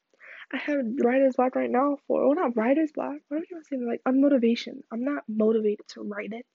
I 0.52 0.58
have 0.58 0.84
writer's 1.02 1.34
block 1.34 1.56
right 1.56 1.70
now 1.70 1.98
for, 2.06 2.28
well, 2.28 2.36
not 2.36 2.56
writer's 2.56 2.92
block. 2.92 3.16
What 3.28 3.38
am 3.38 3.44
I 3.56 3.62
saying? 3.68 3.86
Like, 3.86 4.02
unmotivation. 4.06 4.82
I'm 4.92 5.04
not 5.04 5.24
motivated 5.28 5.88
to 5.94 6.02
write 6.02 6.32
it. 6.32 6.46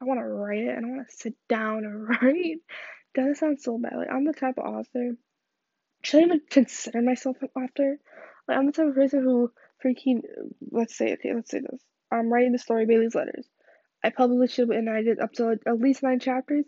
I 0.00 0.04
want 0.04 0.20
to 0.20 0.26
write 0.26 0.62
it, 0.62 0.76
and 0.76 0.86
I 0.86 0.88
want 0.90 1.08
to 1.08 1.16
sit 1.16 1.34
down 1.48 1.84
and 1.84 2.08
write. 2.22 2.58
That 3.14 3.36
sounds 3.36 3.64
so 3.64 3.78
bad. 3.78 3.94
Like, 3.96 4.10
I'm 4.10 4.24
the 4.24 4.32
type 4.32 4.58
of 4.58 4.64
author. 4.64 5.16
Should 6.02 6.20
I 6.20 6.24
even 6.24 6.40
consider 6.48 7.02
myself 7.02 7.36
an 7.42 7.48
author? 7.56 7.98
Like, 8.46 8.58
I'm 8.58 8.66
the 8.66 8.72
type 8.72 8.88
of 8.88 8.94
person 8.94 9.22
who 9.22 9.50
freaking 9.84 10.22
let's 10.70 10.96
say 10.96 11.12
okay 11.14 11.34
let's 11.34 11.50
say 11.50 11.60
this. 11.60 11.82
I'm 12.10 12.32
writing 12.32 12.52
the 12.52 12.58
story 12.58 12.86
bailey's 12.86 13.14
letters. 13.14 13.46
I 14.02 14.10
published 14.10 14.58
it 14.58 14.68
and 14.70 14.88
i 14.88 15.02
did 15.02 15.20
up 15.20 15.32
to 15.34 15.58
at 15.66 15.80
least 15.80 16.02
nine 16.02 16.20
chapters. 16.20 16.64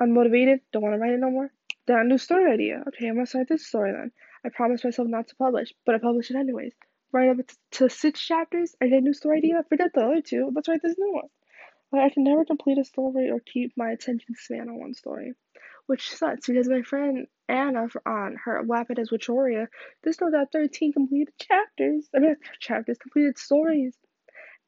Unmotivated 0.00 0.60
don't 0.72 0.82
want 0.82 0.94
to 0.94 0.98
write 0.98 1.12
it 1.12 1.20
no 1.20 1.30
more. 1.30 1.50
Then 1.86 1.98
a 1.98 2.04
new 2.04 2.18
story 2.18 2.52
idea. 2.52 2.82
Okay 2.88 3.08
i'm 3.08 3.14
gonna 3.14 3.26
start 3.26 3.48
this 3.48 3.66
story 3.66 3.92
then. 3.92 4.10
I 4.44 4.50
promised 4.50 4.84
myself 4.84 5.08
not 5.08 5.28
to 5.28 5.36
publish 5.36 5.72
but 5.84 5.94
i 5.94 5.98
published 5.98 6.30
it 6.30 6.36
anyways. 6.36 6.74
Write 7.12 7.30
up 7.30 7.36
to 7.72 7.88
six 7.88 8.20
chapters 8.20 8.74
i 8.82 8.86
get 8.86 8.98
a 8.98 9.00
new 9.00 9.14
story 9.14 9.38
idea. 9.38 9.64
Forget 9.68 9.92
the 9.94 10.02
other 10.02 10.22
two. 10.22 10.50
Let's 10.54 10.68
write 10.68 10.82
this 10.82 10.96
new 10.98 11.12
one 11.14 11.28
like 11.92 12.02
i 12.02 12.14
can 12.14 12.24
never 12.24 12.44
complete 12.44 12.78
a 12.78 12.84
story 12.84 13.30
or 13.30 13.40
keep 13.40 13.72
my 13.76 13.90
attention 13.90 14.34
span 14.36 14.68
on 14.68 14.78
one 14.78 14.94
story 14.94 15.32
which 15.86 16.10
sucks 16.10 16.46
because 16.46 16.68
my 16.68 16.82
friend 16.82 17.26
Anna 17.48 17.88
on 18.04 18.36
her 18.44 18.62
Wattpad 18.62 18.98
as 18.98 19.10
Witchoria, 19.10 19.68
this 20.04 20.16
girl 20.16 20.30
got 20.30 20.52
13 20.52 20.92
completed 20.92 21.32
chapters. 21.40 22.08
I 22.14 22.18
mean, 22.18 22.36
chapters, 22.60 22.98
completed 22.98 23.38
stories. 23.38 23.96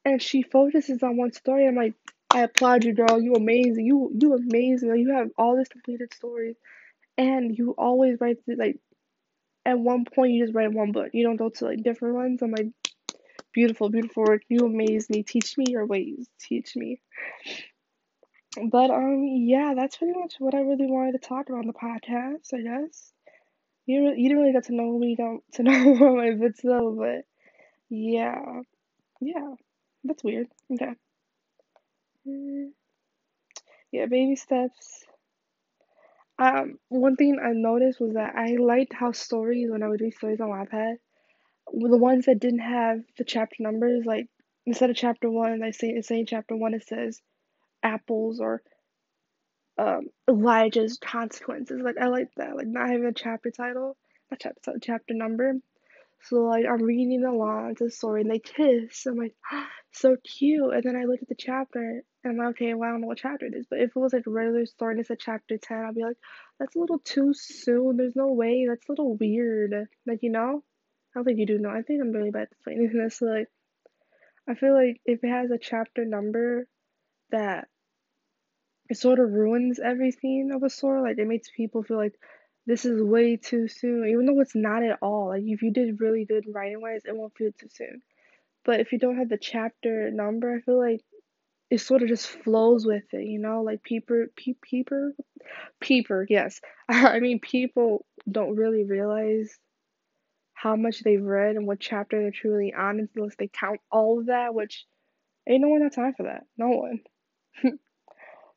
And 0.03 0.21
she 0.21 0.41
focuses 0.41 1.03
on 1.03 1.17
one 1.17 1.31
story. 1.31 1.67
I'm 1.67 1.75
like, 1.75 1.93
I 2.33 2.41
applaud 2.41 2.83
you, 2.83 2.93
girl. 2.93 3.21
You 3.21 3.35
amazing. 3.35 3.85
You 3.85 4.11
you 4.19 4.33
amazing. 4.33 4.95
You 4.95 5.13
have 5.13 5.29
all 5.37 5.55
these 5.55 5.67
completed 5.67 6.13
stories, 6.13 6.55
and 7.17 7.55
you 7.55 7.75
always 7.77 8.19
write 8.19 8.37
like. 8.47 8.79
At 9.63 9.77
one 9.77 10.05
point, 10.05 10.31
you 10.31 10.43
just 10.43 10.55
write 10.55 10.73
one 10.73 10.91
book. 10.91 11.09
You 11.13 11.23
don't 11.23 11.35
go 11.35 11.49
to 11.49 11.65
like 11.65 11.83
different 11.83 12.15
ones. 12.15 12.41
I'm 12.41 12.49
like, 12.49 12.69
beautiful, 13.53 13.89
beautiful 13.89 14.23
work. 14.23 14.41
You 14.49 14.65
amaze 14.65 15.09
me. 15.09 15.23
Teach 15.23 15.57
me 15.57 15.65
your 15.69 15.85
ways. 15.85 16.27
Teach 16.39 16.75
me. 16.75 17.01
But 18.69 18.91
um, 18.91 19.23
yeah, 19.23 19.73
that's 19.75 19.97
pretty 19.97 20.17
much 20.17 20.35
what 20.39 20.53
I 20.55 20.59
really 20.61 20.85
wanted 20.87 21.13
to 21.13 21.27
talk 21.27 21.49
about 21.49 21.59
on 21.59 21.67
the 21.67 21.73
podcast. 21.73 22.53
I 22.53 22.61
guess 22.61 23.13
you 23.85 24.13
you 24.15 24.29
didn't 24.29 24.39
really 24.39 24.53
get 24.53 24.65
to 24.65 24.75
know 24.75 24.97
me, 24.97 25.15
don't 25.15 25.43
to 25.53 25.63
know 25.63 25.97
all 26.01 26.17
my 26.17 26.31
bits 26.31 26.61
though. 26.63 26.95
But 26.97 27.25
yeah, 27.89 28.61
yeah, 29.21 29.55
that's 30.03 30.23
weird. 30.23 30.47
Okay. 30.73 30.93
Mm, 32.25 32.71
yeah, 33.91 34.05
baby 34.07 34.35
steps. 34.35 35.05
Um, 36.39 36.79
one 36.89 37.15
thing 37.15 37.39
I 37.39 37.51
noticed 37.53 37.99
was 38.01 38.13
that 38.13 38.35
I 38.35 38.55
liked 38.55 38.93
how 38.93 39.11
stories 39.11 39.69
when 39.71 39.83
I 39.83 39.87
would 39.89 40.01
read 40.01 40.13
stories 40.15 40.41
on 40.41 40.49
Wattpad, 40.49 40.95
the 41.73 41.97
ones 41.97 42.25
that 42.25 42.39
didn't 42.39 42.59
have 42.59 42.99
the 43.17 43.23
chapter 43.23 43.57
numbers, 43.59 44.05
like 44.05 44.27
instead 44.65 44.89
of 44.89 44.95
chapter 44.95 45.29
one, 45.29 45.63
I 45.63 45.71
say 45.71 45.89
it's 45.89 46.07
saying 46.07 46.25
chapter 46.27 46.55
one, 46.55 46.73
it 46.73 46.87
says 46.87 47.21
apples 47.83 48.39
or 48.39 48.61
um, 49.77 50.07
Elijah's 50.29 50.97
consequences. 50.97 51.81
Like 51.83 51.97
I 51.99 52.07
like 52.07 52.29
that. 52.37 52.55
Like 52.55 52.67
not 52.67 52.89
having 52.89 53.05
a 53.05 53.13
chapter 53.13 53.51
title, 53.51 53.97
a 54.31 54.37
chapter 54.37 54.73
chapter 54.81 55.13
number. 55.13 55.53
So 56.23 56.41
like 56.41 56.65
I'm 56.69 56.83
reading 56.83 57.23
along 57.25 57.75
the 57.79 57.89
story 57.89 58.21
and 58.21 58.29
they 58.29 58.39
kiss. 58.39 59.05
I'm 59.07 59.15
like, 59.17 59.33
oh, 59.51 59.65
so 59.91 60.17
cute. 60.23 60.73
And 60.73 60.83
then 60.83 60.95
I 60.95 61.05
look 61.05 61.21
at 61.21 61.29
the 61.29 61.35
chapter 61.35 62.03
and 62.23 62.31
I'm 62.31 62.37
like, 62.37 62.55
okay, 62.55 62.73
well 62.73 62.89
I 62.89 62.91
don't 62.91 63.01
know 63.01 63.07
what 63.07 63.17
chapter 63.17 63.47
it 63.47 63.55
is. 63.55 63.65
But 63.69 63.79
if 63.79 63.89
it 63.95 63.99
was 63.99 64.13
like 64.13 64.23
regular 64.27 64.65
story 64.65 64.93
and 64.93 65.01
it's 65.01 65.09
a 65.09 65.15
chapter 65.15 65.57
ten, 65.57 65.83
I'll 65.85 65.93
be 65.93 66.03
like, 66.03 66.17
that's 66.59 66.75
a 66.75 66.79
little 66.79 66.99
too 66.99 67.33
soon. 67.33 67.97
There's 67.97 68.15
no 68.15 68.27
way. 68.27 68.67
That's 68.69 68.87
a 68.87 68.91
little 68.91 69.17
weird. 69.17 69.73
Like 70.05 70.19
you 70.21 70.31
know, 70.31 70.63
I 71.13 71.19
don't 71.19 71.25
think 71.25 71.39
you 71.39 71.45
do 71.45 71.59
know. 71.59 71.69
I 71.69 71.81
think 71.81 72.01
I'm 72.01 72.11
really 72.11 72.31
bad 72.31 72.43
at 72.43 72.51
explaining 72.51 72.91
this. 72.93 73.21
Like, 73.21 73.47
I 74.47 74.55
feel 74.55 74.73
like 74.73 75.01
if 75.05 75.23
it 75.23 75.29
has 75.29 75.51
a 75.51 75.57
chapter 75.57 76.05
number 76.05 76.67
that 77.31 77.67
it 78.89 78.97
sort 78.97 79.19
of 79.19 79.31
ruins 79.31 79.79
everything 79.79 80.51
of 80.53 80.63
a 80.63 80.69
sort. 80.69 81.03
Like 81.03 81.17
it 81.17 81.27
makes 81.27 81.49
people 81.55 81.81
feel 81.83 81.97
like 81.97 82.13
this 82.65 82.85
is 82.85 83.01
way 83.01 83.37
too 83.37 83.67
soon, 83.69 84.05
even 84.07 84.25
though 84.25 84.41
it's 84.41 84.55
not 84.55 84.83
at 84.83 84.99
all. 85.01 85.29
Like 85.29 85.43
if 85.45 85.61
you 85.61 85.71
did 85.71 86.01
really 86.01 86.25
good 86.25 86.45
writing 86.53 86.81
wise, 86.81 87.03
it 87.05 87.15
won't 87.15 87.35
feel 87.37 87.51
too 87.57 87.69
soon. 87.71 88.01
but 88.65 88.79
if 88.81 88.91
you 88.91 88.99
don't 88.99 89.17
have 89.17 89.29
the 89.29 89.37
chapter 89.37 90.11
number, 90.11 90.55
I 90.55 90.61
feel 90.61 90.79
like 90.79 91.01
it 91.69 91.79
sort 91.79 92.03
of 92.03 92.09
just 92.09 92.27
flows 92.27 92.85
with 92.85 93.05
it, 93.13 93.25
you 93.25 93.39
know, 93.39 93.63
like 93.63 93.83
peeper, 93.83 94.27
peep, 94.35 94.61
peeper, 94.61 95.13
peeper. 95.81 96.25
Yes, 96.29 96.61
I 96.89 97.19
mean 97.19 97.39
people 97.39 98.05
don't 98.29 98.55
really 98.57 98.83
realize 98.85 99.57
how 100.61 100.75
much 100.75 100.99
they've 100.99 101.23
read 101.23 101.55
and 101.55 101.65
what 101.65 101.79
chapter 101.79 102.21
they're 102.21 102.29
truly 102.29 102.71
on 102.71 103.09
unless 103.15 103.35
they 103.35 103.47
count 103.47 103.79
all 103.91 104.19
of 104.19 104.27
that, 104.27 104.53
which 104.53 104.85
ain't 105.49 105.61
no 105.61 105.69
one 105.69 105.81
have 105.81 105.95
time 105.95 106.13
for 106.13 106.23
that. 106.23 106.45
No 106.55 106.67
one. 106.69 106.99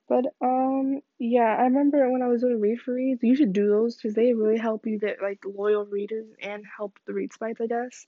but 0.08 0.26
um, 0.42 1.00
yeah, 1.18 1.56
I 1.58 1.62
remember 1.62 2.10
when 2.10 2.20
I 2.20 2.28
was 2.28 2.42
doing 2.42 2.60
read 2.60 2.80
for 2.80 2.92
reads, 2.92 3.22
you 3.22 3.34
should 3.34 3.54
do 3.54 3.70
those 3.70 3.96
because 3.96 4.14
they 4.14 4.34
really 4.34 4.58
help 4.58 4.86
you 4.86 4.98
get 4.98 5.22
like 5.22 5.44
loyal 5.46 5.86
readers 5.86 6.26
and 6.42 6.62
help 6.76 6.98
the 7.06 7.14
read 7.14 7.32
spikes, 7.32 7.62
I 7.62 7.68
guess. 7.68 8.06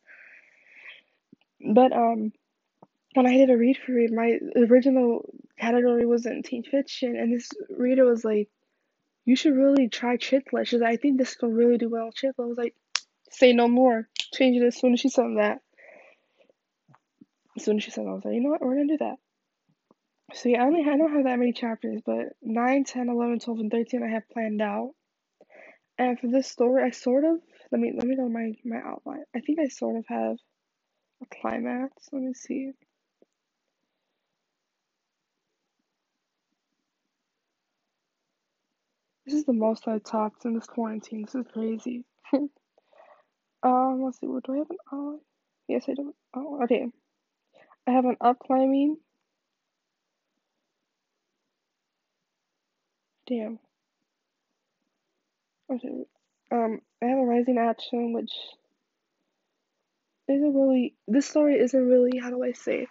But 1.72 1.92
um, 1.92 2.32
when 3.14 3.26
I 3.26 3.38
did 3.38 3.48
a 3.48 3.56
read 3.56 3.78
for 3.78 3.92
read, 3.92 4.12
my 4.12 4.38
original 4.56 5.24
category 5.58 6.04
was 6.04 6.26
in 6.26 6.42
teen 6.42 6.64
fiction, 6.64 7.16
and 7.16 7.32
this 7.32 7.48
reader 7.70 8.04
was 8.04 8.26
like, 8.26 8.50
"You 9.24 9.36
should 9.36 9.56
really 9.56 9.88
try 9.88 10.18
ChickLit." 10.18 10.66
She's 10.66 10.80
like, 10.80 10.92
"I 10.92 10.96
think 10.96 11.16
this 11.16 11.34
can 11.34 11.54
really 11.54 11.78
do 11.78 11.88
well." 11.88 12.10
ChickLit 12.10 12.44
I 12.44 12.46
was 12.46 12.58
like, 12.58 12.74
"Say 13.36 13.52
no 13.52 13.68
more." 13.68 14.08
Change 14.32 14.56
it 14.56 14.66
as 14.66 14.76
soon 14.76 14.94
as 14.94 15.00
she 15.00 15.10
said 15.10 15.36
that. 15.36 15.60
As 17.56 17.64
soon 17.64 17.76
as 17.76 17.84
she 17.84 17.90
said 17.90 18.04
that, 18.04 18.10
I 18.10 18.14
was 18.14 18.24
like, 18.24 18.34
"You 18.34 18.40
know 18.40 18.50
what? 18.50 18.62
We're 18.62 18.76
gonna 18.76 18.88
do 18.88 18.96
that." 18.98 19.18
So 20.34 20.48
yeah, 20.48 20.62
I 20.62 20.66
only 20.66 20.80
I 20.82 20.96
don't 20.96 21.12
have 21.12 21.24
that 21.24 21.38
many 21.38 21.52
chapters, 21.52 22.00
but 22.04 22.34
9, 22.42 22.84
10, 22.84 23.08
11, 23.08 23.38
12, 23.38 23.60
and 23.60 23.70
13 23.70 24.02
I 24.02 24.08
have 24.08 24.28
planned 24.30 24.62
out. 24.62 24.94
And 25.98 26.18
for 26.18 26.28
this 26.28 26.48
story, 26.48 26.82
I 26.82 26.90
sort 26.90 27.24
of 27.24 27.40
let 27.70 27.80
me 27.80 27.92
let 27.94 28.06
me 28.06 28.16
go 28.16 28.28
my 28.28 28.52
my 28.64 28.78
outline. 28.78 29.24
I 29.34 29.40
think 29.40 29.58
I 29.58 29.68
sort 29.68 29.96
of 29.96 30.06
have 30.08 30.36
a 31.22 31.26
climax. 31.40 32.08
Let 32.12 32.22
me 32.22 32.34
see. 32.34 32.72
This 39.26 39.34
is 39.34 39.44
the 39.44 39.52
most 39.52 39.88
I've 39.88 40.04
talked 40.04 40.44
in 40.44 40.54
this 40.54 40.66
quarantine. 40.66 41.22
This 41.24 41.34
is 41.34 41.46
crazy. 41.52 42.04
um, 43.66 44.02
let's 44.04 44.20
see. 44.20 44.26
What 44.26 44.44
do 44.44 44.54
I 44.54 44.58
have 44.58 44.70
an 44.70 44.76
outline? 44.92 45.20
Yes, 45.66 45.86
I 45.88 45.94
do. 45.94 46.14
Oh, 46.34 46.62
okay. 46.62 46.86
I 47.86 47.90
have 47.90 48.04
an 48.04 48.16
up 48.20 48.38
climbing. 48.38 48.96
Damn. 53.26 53.58
Okay. 55.68 56.04
Um, 56.52 56.80
I 57.02 57.06
have 57.06 57.18
a 57.18 57.24
rising 57.24 57.58
action, 57.58 58.12
which 58.12 58.30
isn't 60.28 60.54
really. 60.54 60.94
This 61.08 61.26
story 61.26 61.58
isn't 61.58 61.88
really. 61.88 62.18
How 62.18 62.30
do 62.30 62.44
I 62.44 62.52
say? 62.52 62.86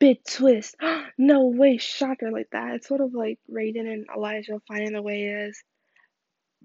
Big 0.00 0.24
twist. 0.24 0.76
no 1.18 1.48
way, 1.48 1.76
shocker 1.76 2.30
like 2.30 2.48
that. 2.52 2.76
It's 2.76 2.88
sort 2.88 3.02
of 3.02 3.12
like 3.12 3.38
Raiden 3.52 3.92
and 3.92 4.06
Elijah 4.14 4.58
finding 4.66 4.92
their 4.92 5.02
way 5.02 5.28
as 5.28 5.62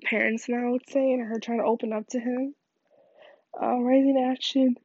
parents 0.02 0.47
now, 0.47 0.67
I 0.67 0.71
would 0.71 0.89
say, 0.89 1.12
and 1.12 1.28
her 1.28 1.41
trying 1.41 1.60
to 1.60 1.65
open 1.65 1.91
up 1.91 2.08
to 2.12 2.19
him. 2.21 2.56
Uh, 3.60 3.80
rising 3.80 4.18
action. 4.32 4.76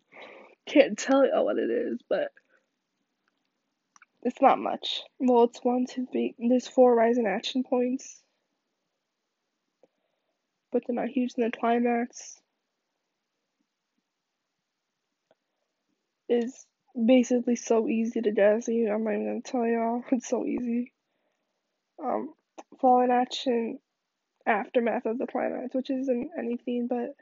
Can't 0.66 0.98
tell 0.98 1.26
y'all 1.26 1.44
what 1.44 1.58
it 1.58 1.70
is, 1.70 2.00
but 2.08 2.32
it's 4.22 4.42
not 4.42 4.58
much. 4.58 5.02
Well, 5.20 5.44
it's 5.44 5.60
one, 5.62 5.86
two, 5.86 6.06
three. 6.10 6.34
There's 6.38 6.66
four 6.66 6.94
rising 6.94 7.26
action 7.26 7.62
points, 7.62 8.22
but 10.72 10.82
they're 10.86 10.96
not 10.96 11.08
huge. 11.08 11.34
in 11.36 11.44
the 11.44 11.56
climax 11.56 12.40
is 16.28 16.66
basically 17.04 17.56
so 17.56 17.88
easy 17.88 18.20
to 18.20 18.32
guess. 18.32 18.68
I'm 18.68 19.04
not 19.04 19.12
even 19.12 19.26
gonna 19.26 19.40
tell 19.42 19.66
y'all. 19.66 20.02
It's 20.10 20.28
so 20.28 20.44
easy. 20.44 20.92
Um, 22.02 22.34
fallen 22.80 23.10
action 23.10 23.78
aftermath 24.44 25.06
of 25.06 25.18
the 25.18 25.26
climax, 25.26 25.74
which 25.74 25.90
isn't 25.90 26.30
anything, 26.38 26.88
but 26.88 27.14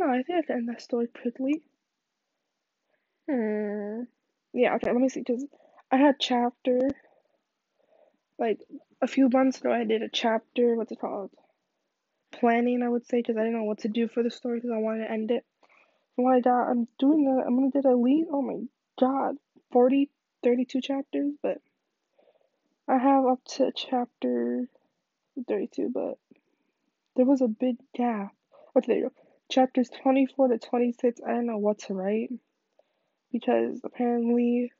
know. 0.00 0.10
I 0.10 0.22
think 0.22 0.38
I 0.38 0.46
can 0.46 0.56
end 0.56 0.68
that 0.68 0.82
story 0.82 1.06
quickly. 1.06 1.62
Hmm. 3.28 4.02
Yeah. 4.52 4.74
Okay. 4.76 4.92
Let 4.92 5.00
me 5.00 5.08
see. 5.08 5.24
Cause 5.24 5.44
I 5.90 5.96
had 5.96 6.16
chapter 6.18 6.90
like 8.38 8.60
a 9.00 9.06
few 9.06 9.28
months 9.28 9.60
ago. 9.60 9.72
I 9.72 9.84
did 9.84 10.02
a 10.02 10.08
chapter. 10.08 10.74
What's 10.74 10.92
it 10.92 11.00
called? 11.00 11.30
Planning. 12.32 12.82
I 12.82 12.88
would 12.88 13.06
say 13.06 13.18
because 13.18 13.36
I 13.36 13.40
didn't 13.40 13.58
know 13.58 13.64
what 13.64 13.80
to 13.80 13.88
do 13.88 14.08
for 14.08 14.22
the 14.22 14.30
story 14.30 14.58
because 14.58 14.72
I 14.74 14.78
wanted 14.78 15.04
to 15.04 15.12
end 15.12 15.30
it. 15.30 15.44
What 16.16 16.34
I 16.34 16.40
got, 16.40 16.68
I'm 16.68 16.86
doing 16.98 17.24
that. 17.24 17.44
I'm 17.46 17.56
gonna 17.56 17.70
do 17.70 17.88
at 17.88 17.98
least. 17.98 18.28
Oh 18.32 18.42
my 18.42 18.60
god, 18.98 19.36
40, 19.72 20.10
32 20.42 20.80
chapters, 20.80 21.32
but 21.42 21.58
I 22.88 22.98
have 22.98 23.24
up 23.24 23.40
to 23.56 23.72
chapter 23.74 24.68
32, 25.48 25.90
but 25.94 26.18
there 27.16 27.24
was 27.24 27.40
a 27.40 27.48
big 27.48 27.76
gap. 27.94 28.34
Okay, 28.76 28.86
there 28.86 28.96
you 28.96 29.02
go. 29.04 29.19
Chapters 29.50 29.90
24 30.02 30.48
to 30.48 30.58
26, 30.58 31.20
I 31.26 31.32
don't 31.32 31.46
know 31.46 31.58
what 31.58 31.80
to 31.80 31.94
write 31.94 32.30
because 33.32 33.80
apparently 33.82 34.72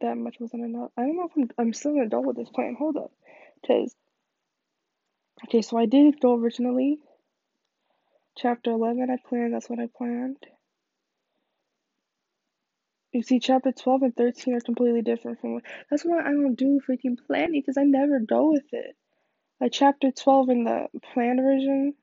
that 0.00 0.16
much 0.16 0.36
wasn't 0.38 0.64
enough. 0.64 0.90
I 0.96 1.02
don't 1.02 1.16
know 1.16 1.24
if 1.24 1.32
I'm, 1.36 1.50
I'm 1.58 1.72
still 1.72 1.92
an 1.92 2.02
adult 2.02 2.26
with 2.26 2.36
this 2.36 2.48
plan. 2.48 2.76
Hold 2.78 2.96
up. 2.96 3.10
Because, 3.60 3.94
okay, 5.46 5.62
so 5.62 5.78
I 5.78 5.86
did 5.86 6.20
go 6.20 6.36
originally. 6.36 7.00
Chapter 8.38 8.70
11, 8.70 9.10
I 9.10 9.16
planned, 9.28 9.52
that's 9.52 9.68
what 9.68 9.80
I 9.80 9.88
planned. 9.98 10.36
You 13.12 13.24
see, 13.24 13.40
chapter 13.40 13.72
12 13.72 14.02
and 14.02 14.16
13 14.16 14.54
are 14.54 14.60
completely 14.60 15.02
different 15.02 15.40
from. 15.40 15.54
what. 15.54 15.64
That's 15.90 16.04
why 16.04 16.20
I 16.20 16.30
don't 16.30 16.54
do 16.54 16.80
freaking 16.88 17.18
planning 17.26 17.60
because 17.60 17.76
I 17.76 17.82
never 17.82 18.20
go 18.20 18.52
with 18.52 18.72
it. 18.72 18.94
Like, 19.60 19.72
chapter 19.72 20.12
12 20.12 20.48
in 20.50 20.64
the 20.64 20.86
planned 21.12 21.40
version 21.40 21.94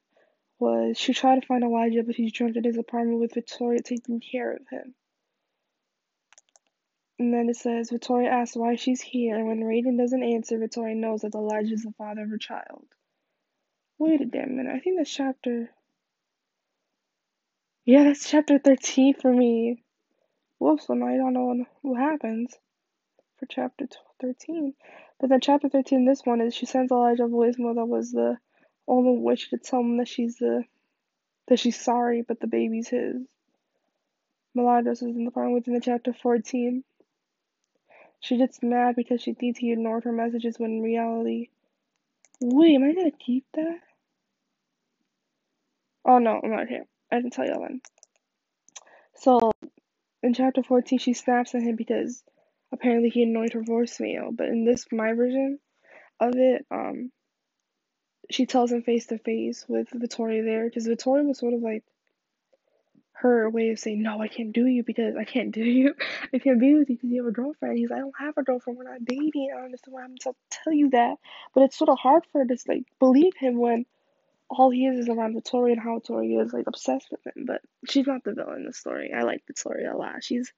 was 0.60 0.98
she 0.98 1.14
tried 1.14 1.42
to 1.42 1.48
find 1.48 1.64
Elijah, 1.64 2.04
but 2.04 2.16
he's 2.16 2.34
drunk 2.34 2.56
in 2.56 2.64
his 2.64 2.78
apartment 2.78 3.20
with 3.20 3.34
Victoria 3.34 3.82
taking 3.82 4.20
care 4.20 4.54
of 4.54 4.68
him. 4.70 4.96
And 7.20 7.34
then 7.34 7.50
it 7.50 7.58
says 7.58 7.90
Victoria 7.90 8.30
asks 8.30 8.56
why 8.56 8.76
she's 8.76 9.02
here, 9.02 9.38
and 9.38 9.48
when 9.48 9.62
Raiden 9.62 9.98
doesn't 9.98 10.24
answer, 10.24 10.60
Victoria 10.60 10.96
knows 10.96 11.22
that 11.22 11.34
Elijah 11.34 11.74
is 11.74 11.84
the 11.84 11.94
father 11.98 12.24
of 12.24 12.30
her 12.30 12.38
child. 12.38 12.86
Wait 13.98 14.22
a 14.22 14.26
damn 14.26 14.56
minute, 14.56 14.76
I 14.76 14.80
think 14.80 14.98
that's 14.98 15.12
chapter. 15.12 15.72
Yeah, 17.86 18.04
that's 18.04 18.30
chapter 18.30 18.60
13 18.60 19.16
for 19.16 19.34
me. 19.34 19.84
Whoops, 20.60 20.88
well, 20.88 21.04
I 21.04 21.18
don't 21.18 21.34
know 21.34 21.66
what 21.82 22.00
happens 22.00 22.54
for 23.38 23.46
chapter 23.48 23.88
13. 24.22 24.74
But 25.20 25.30
then 25.30 25.40
chapter 25.42 25.70
13, 25.70 26.06
this 26.06 26.22
one 26.24 26.42
is 26.42 26.54
she 26.54 26.66
sends 26.66 26.92
Elijah 26.92 27.24
a 27.24 27.28
voicemail 27.28 27.76
that 27.76 27.86
was 27.88 28.12
the 28.12 28.38
only 28.88 29.18
wish 29.18 29.50
to 29.50 29.58
tell 29.58 29.82
him 29.82 29.98
that 29.98 30.08
she's 30.08 30.38
the 30.38 30.64
that 31.48 31.60
she's 31.60 31.80
sorry, 31.80 32.22
but 32.22 32.40
the 32.40 32.48
baby's 32.48 32.90
his. 32.90 33.16
Milagros 34.54 35.02
is 35.02 35.16
in 35.16 35.24
the 35.26 35.32
part 35.32 35.52
within 35.52 35.74
the 35.74 35.80
chapter 35.80 36.14
14. 36.14 36.84
She 38.20 38.38
gets 38.38 38.62
mad 38.64 38.96
because 38.96 39.22
she 39.22 39.34
thinks 39.34 39.60
he 39.60 39.72
ignored 39.72 40.04
her 40.04 40.12
messages 40.12 40.58
when 40.58 40.72
in 40.72 40.82
reality. 40.82 41.50
Wait, 42.42 42.76
am 42.76 42.84
I 42.84 42.94
gonna 42.94 43.12
keep 43.12 43.46
that? 43.54 43.80
Oh 46.06 46.20
no, 46.20 46.40
I'm 46.44 46.52
not 46.52 46.68
here. 46.68 46.86
I 47.12 47.18
didn't 47.18 47.34
tell 47.34 47.46
y'all 47.46 47.62
then. 47.62 47.82
So, 49.16 49.52
in 50.24 50.34
chapter 50.34 50.64
14, 50.64 51.00
she 51.00 51.14
snaps 51.14 51.56
at 51.56 51.62
him 51.62 51.76
because 51.76 52.24
apparently 52.72 53.10
he 53.10 53.24
ignored 53.24 53.54
her 53.54 53.62
voicemail. 53.62 54.36
But 54.36 54.48
in 54.48 54.66
this, 54.66 54.86
my 54.92 55.14
version 55.14 55.60
of 56.20 56.34
it, 56.36 56.66
um, 56.72 57.12
she 58.30 58.46
tells 58.46 58.72
him 58.72 58.82
face 58.82 59.08
to 59.08 59.18
face 59.18 59.66
with 59.68 59.90
Victoria 59.92 60.44
there 60.44 60.66
because 60.66 60.86
Victoria 60.86 61.24
was 61.24 61.40
sort 61.40 61.54
of 61.54 61.62
like 61.62 61.84
her 63.14 63.50
way 63.50 63.70
of 63.70 63.80
saying, 63.80 64.02
No, 64.02 64.22
I 64.22 64.28
can't 64.28 64.54
do 64.54 64.66
you 64.66 64.84
because 64.84 65.16
I 65.16 65.24
can't 65.24 65.52
do 65.52 65.64
you. 65.64 65.96
I 66.34 66.40
can't 66.40 66.60
be 66.60 66.76
with 66.76 66.90
you 66.90 66.96
because 66.96 67.10
you 67.10 67.24
have 67.24 67.30
a 67.30 67.36
girlfriend. 67.36 67.78
He's 67.78 67.90
like, 67.90 67.98
I 67.98 68.02
don't 68.02 68.14
have 68.20 68.38
a 68.38 68.44
girlfriend. 68.44 68.78
We're 68.78 68.92
not 68.92 69.06
dating. 69.06 69.50
I 69.52 69.56
don't 69.56 69.66
understand 69.66 69.94
why 69.94 70.04
I'm 70.04 70.18
to 70.18 70.34
tell 70.52 70.74
you 70.74 70.92
that. 70.92 71.16
But 71.54 71.64
it's 71.64 71.78
sort 71.78 71.90
of 71.90 71.98
hard 71.98 72.24
for 72.32 72.40
her 72.40 72.46
to 72.46 72.58
like 72.68 72.84
believe 73.00 73.34
him 73.36 73.58
when 73.58 73.86
all 74.50 74.70
he 74.70 74.86
is 74.86 75.00
is 75.00 75.10
around 75.10 75.34
Victoria 75.34 75.74
and 75.74 75.82
how 75.82 75.96
Victoria 75.96 76.42
is 76.42 76.54
like 76.54 76.68
obsessed 76.68 77.08
with 77.12 77.26
him. 77.26 77.46
But 77.46 77.62
she's 77.88 78.08
not 78.08 78.24
the 78.24 78.34
villain 78.34 78.58
in 78.58 78.66
the 78.66 78.74
story. 78.74 79.12
I 79.14 79.24
like 79.24 79.44
Victoria 79.48 79.94
a 79.94 79.98
lot. 79.98 80.24
She's 80.24 80.52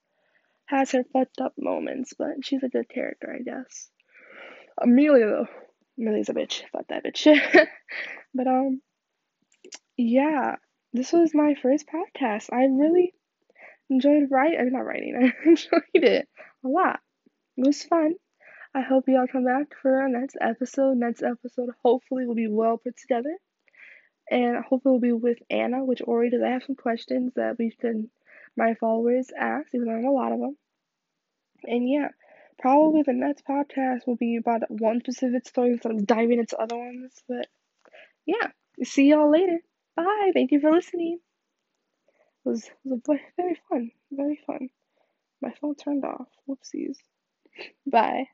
has 0.65 0.91
her 0.91 1.03
fucked 1.03 1.41
up 1.41 1.53
moments, 1.58 2.13
but 2.17 2.45
she's 2.45 2.62
a 2.62 2.69
good 2.69 2.88
character, 2.88 3.34
I 3.34 3.41
guess. 3.41 3.89
Amelia 4.79 5.25
though, 5.25 5.47
Amelia's 5.99 6.29
a 6.29 6.33
bitch. 6.33 6.63
Fuck 6.71 6.88
that 6.88 7.03
bitch. 7.03 7.25
but 8.33 8.47
um, 8.47 8.81
yeah, 9.97 10.55
this 10.93 11.12
was 11.12 11.33
my 11.33 11.55
first 11.62 11.85
podcast. 11.88 12.51
I 12.53 12.65
really 12.65 13.13
enjoyed 13.89 14.29
writing. 14.31 14.59
I'm 14.59 14.71
not 14.71 14.85
writing. 14.85 15.15
I 15.45 15.49
enjoyed 15.49 15.81
it 15.93 16.27
a 16.63 16.67
lot. 16.67 16.99
It 17.57 17.65
was 17.65 17.83
fun. 17.83 18.15
I 18.73 18.81
hope 18.81 19.05
y'all 19.07 19.27
come 19.27 19.45
back 19.45 19.67
for 19.81 20.01
our 20.01 20.09
next 20.09 20.38
episode. 20.39 20.97
Next 20.97 21.23
episode 21.23 21.69
hopefully 21.83 22.25
will 22.25 22.35
be 22.35 22.47
well 22.47 22.77
put 22.77 22.95
together. 22.97 23.35
And 24.31 24.63
hopefully 24.63 24.93
will 24.93 24.99
be 24.99 25.12
with 25.12 25.39
Anna, 25.49 25.83
which 25.83 26.01
already 26.01 26.31
does 26.31 26.43
I 26.43 26.49
have 26.51 26.63
some 26.63 26.75
questions 26.75 27.33
that 27.35 27.55
we've 27.57 27.77
been, 27.79 28.09
my 28.55 28.75
followers 28.75 29.31
asked, 29.38 29.73
even 29.73 29.88
though 29.88 29.93
I 29.93 29.97
have 29.97 30.05
a 30.05 30.12
lot 30.12 30.31
of 30.31 30.39
them. 30.39 30.55
And 31.63 31.89
yeah, 31.89 32.09
probably 32.59 33.03
the 33.03 33.13
next 33.13 33.45
podcast 33.45 34.05
will 34.07 34.15
be 34.15 34.37
about 34.37 34.69
one 34.69 34.99
specific 35.01 35.47
story 35.47 35.71
instead 35.73 35.93
of 35.93 36.05
diving 36.05 36.39
into 36.39 36.57
other 36.57 36.77
ones. 36.77 37.13
But 37.27 37.47
yeah, 38.25 38.49
see 38.83 39.09
y'all 39.09 39.31
later. 39.31 39.59
Bye. 39.95 40.31
Thank 40.33 40.51
you 40.51 40.59
for 40.59 40.71
listening. 40.71 41.19
It 42.45 42.49
was, 42.49 42.65
it 42.65 42.73
was 42.85 43.19
very 43.37 43.59
fun. 43.69 43.91
Very 44.11 44.39
fun. 44.47 44.69
My 45.41 45.53
phone 45.61 45.75
turned 45.75 46.05
off. 46.05 46.27
Whoopsies. 46.47 46.97
Bye. 47.87 48.25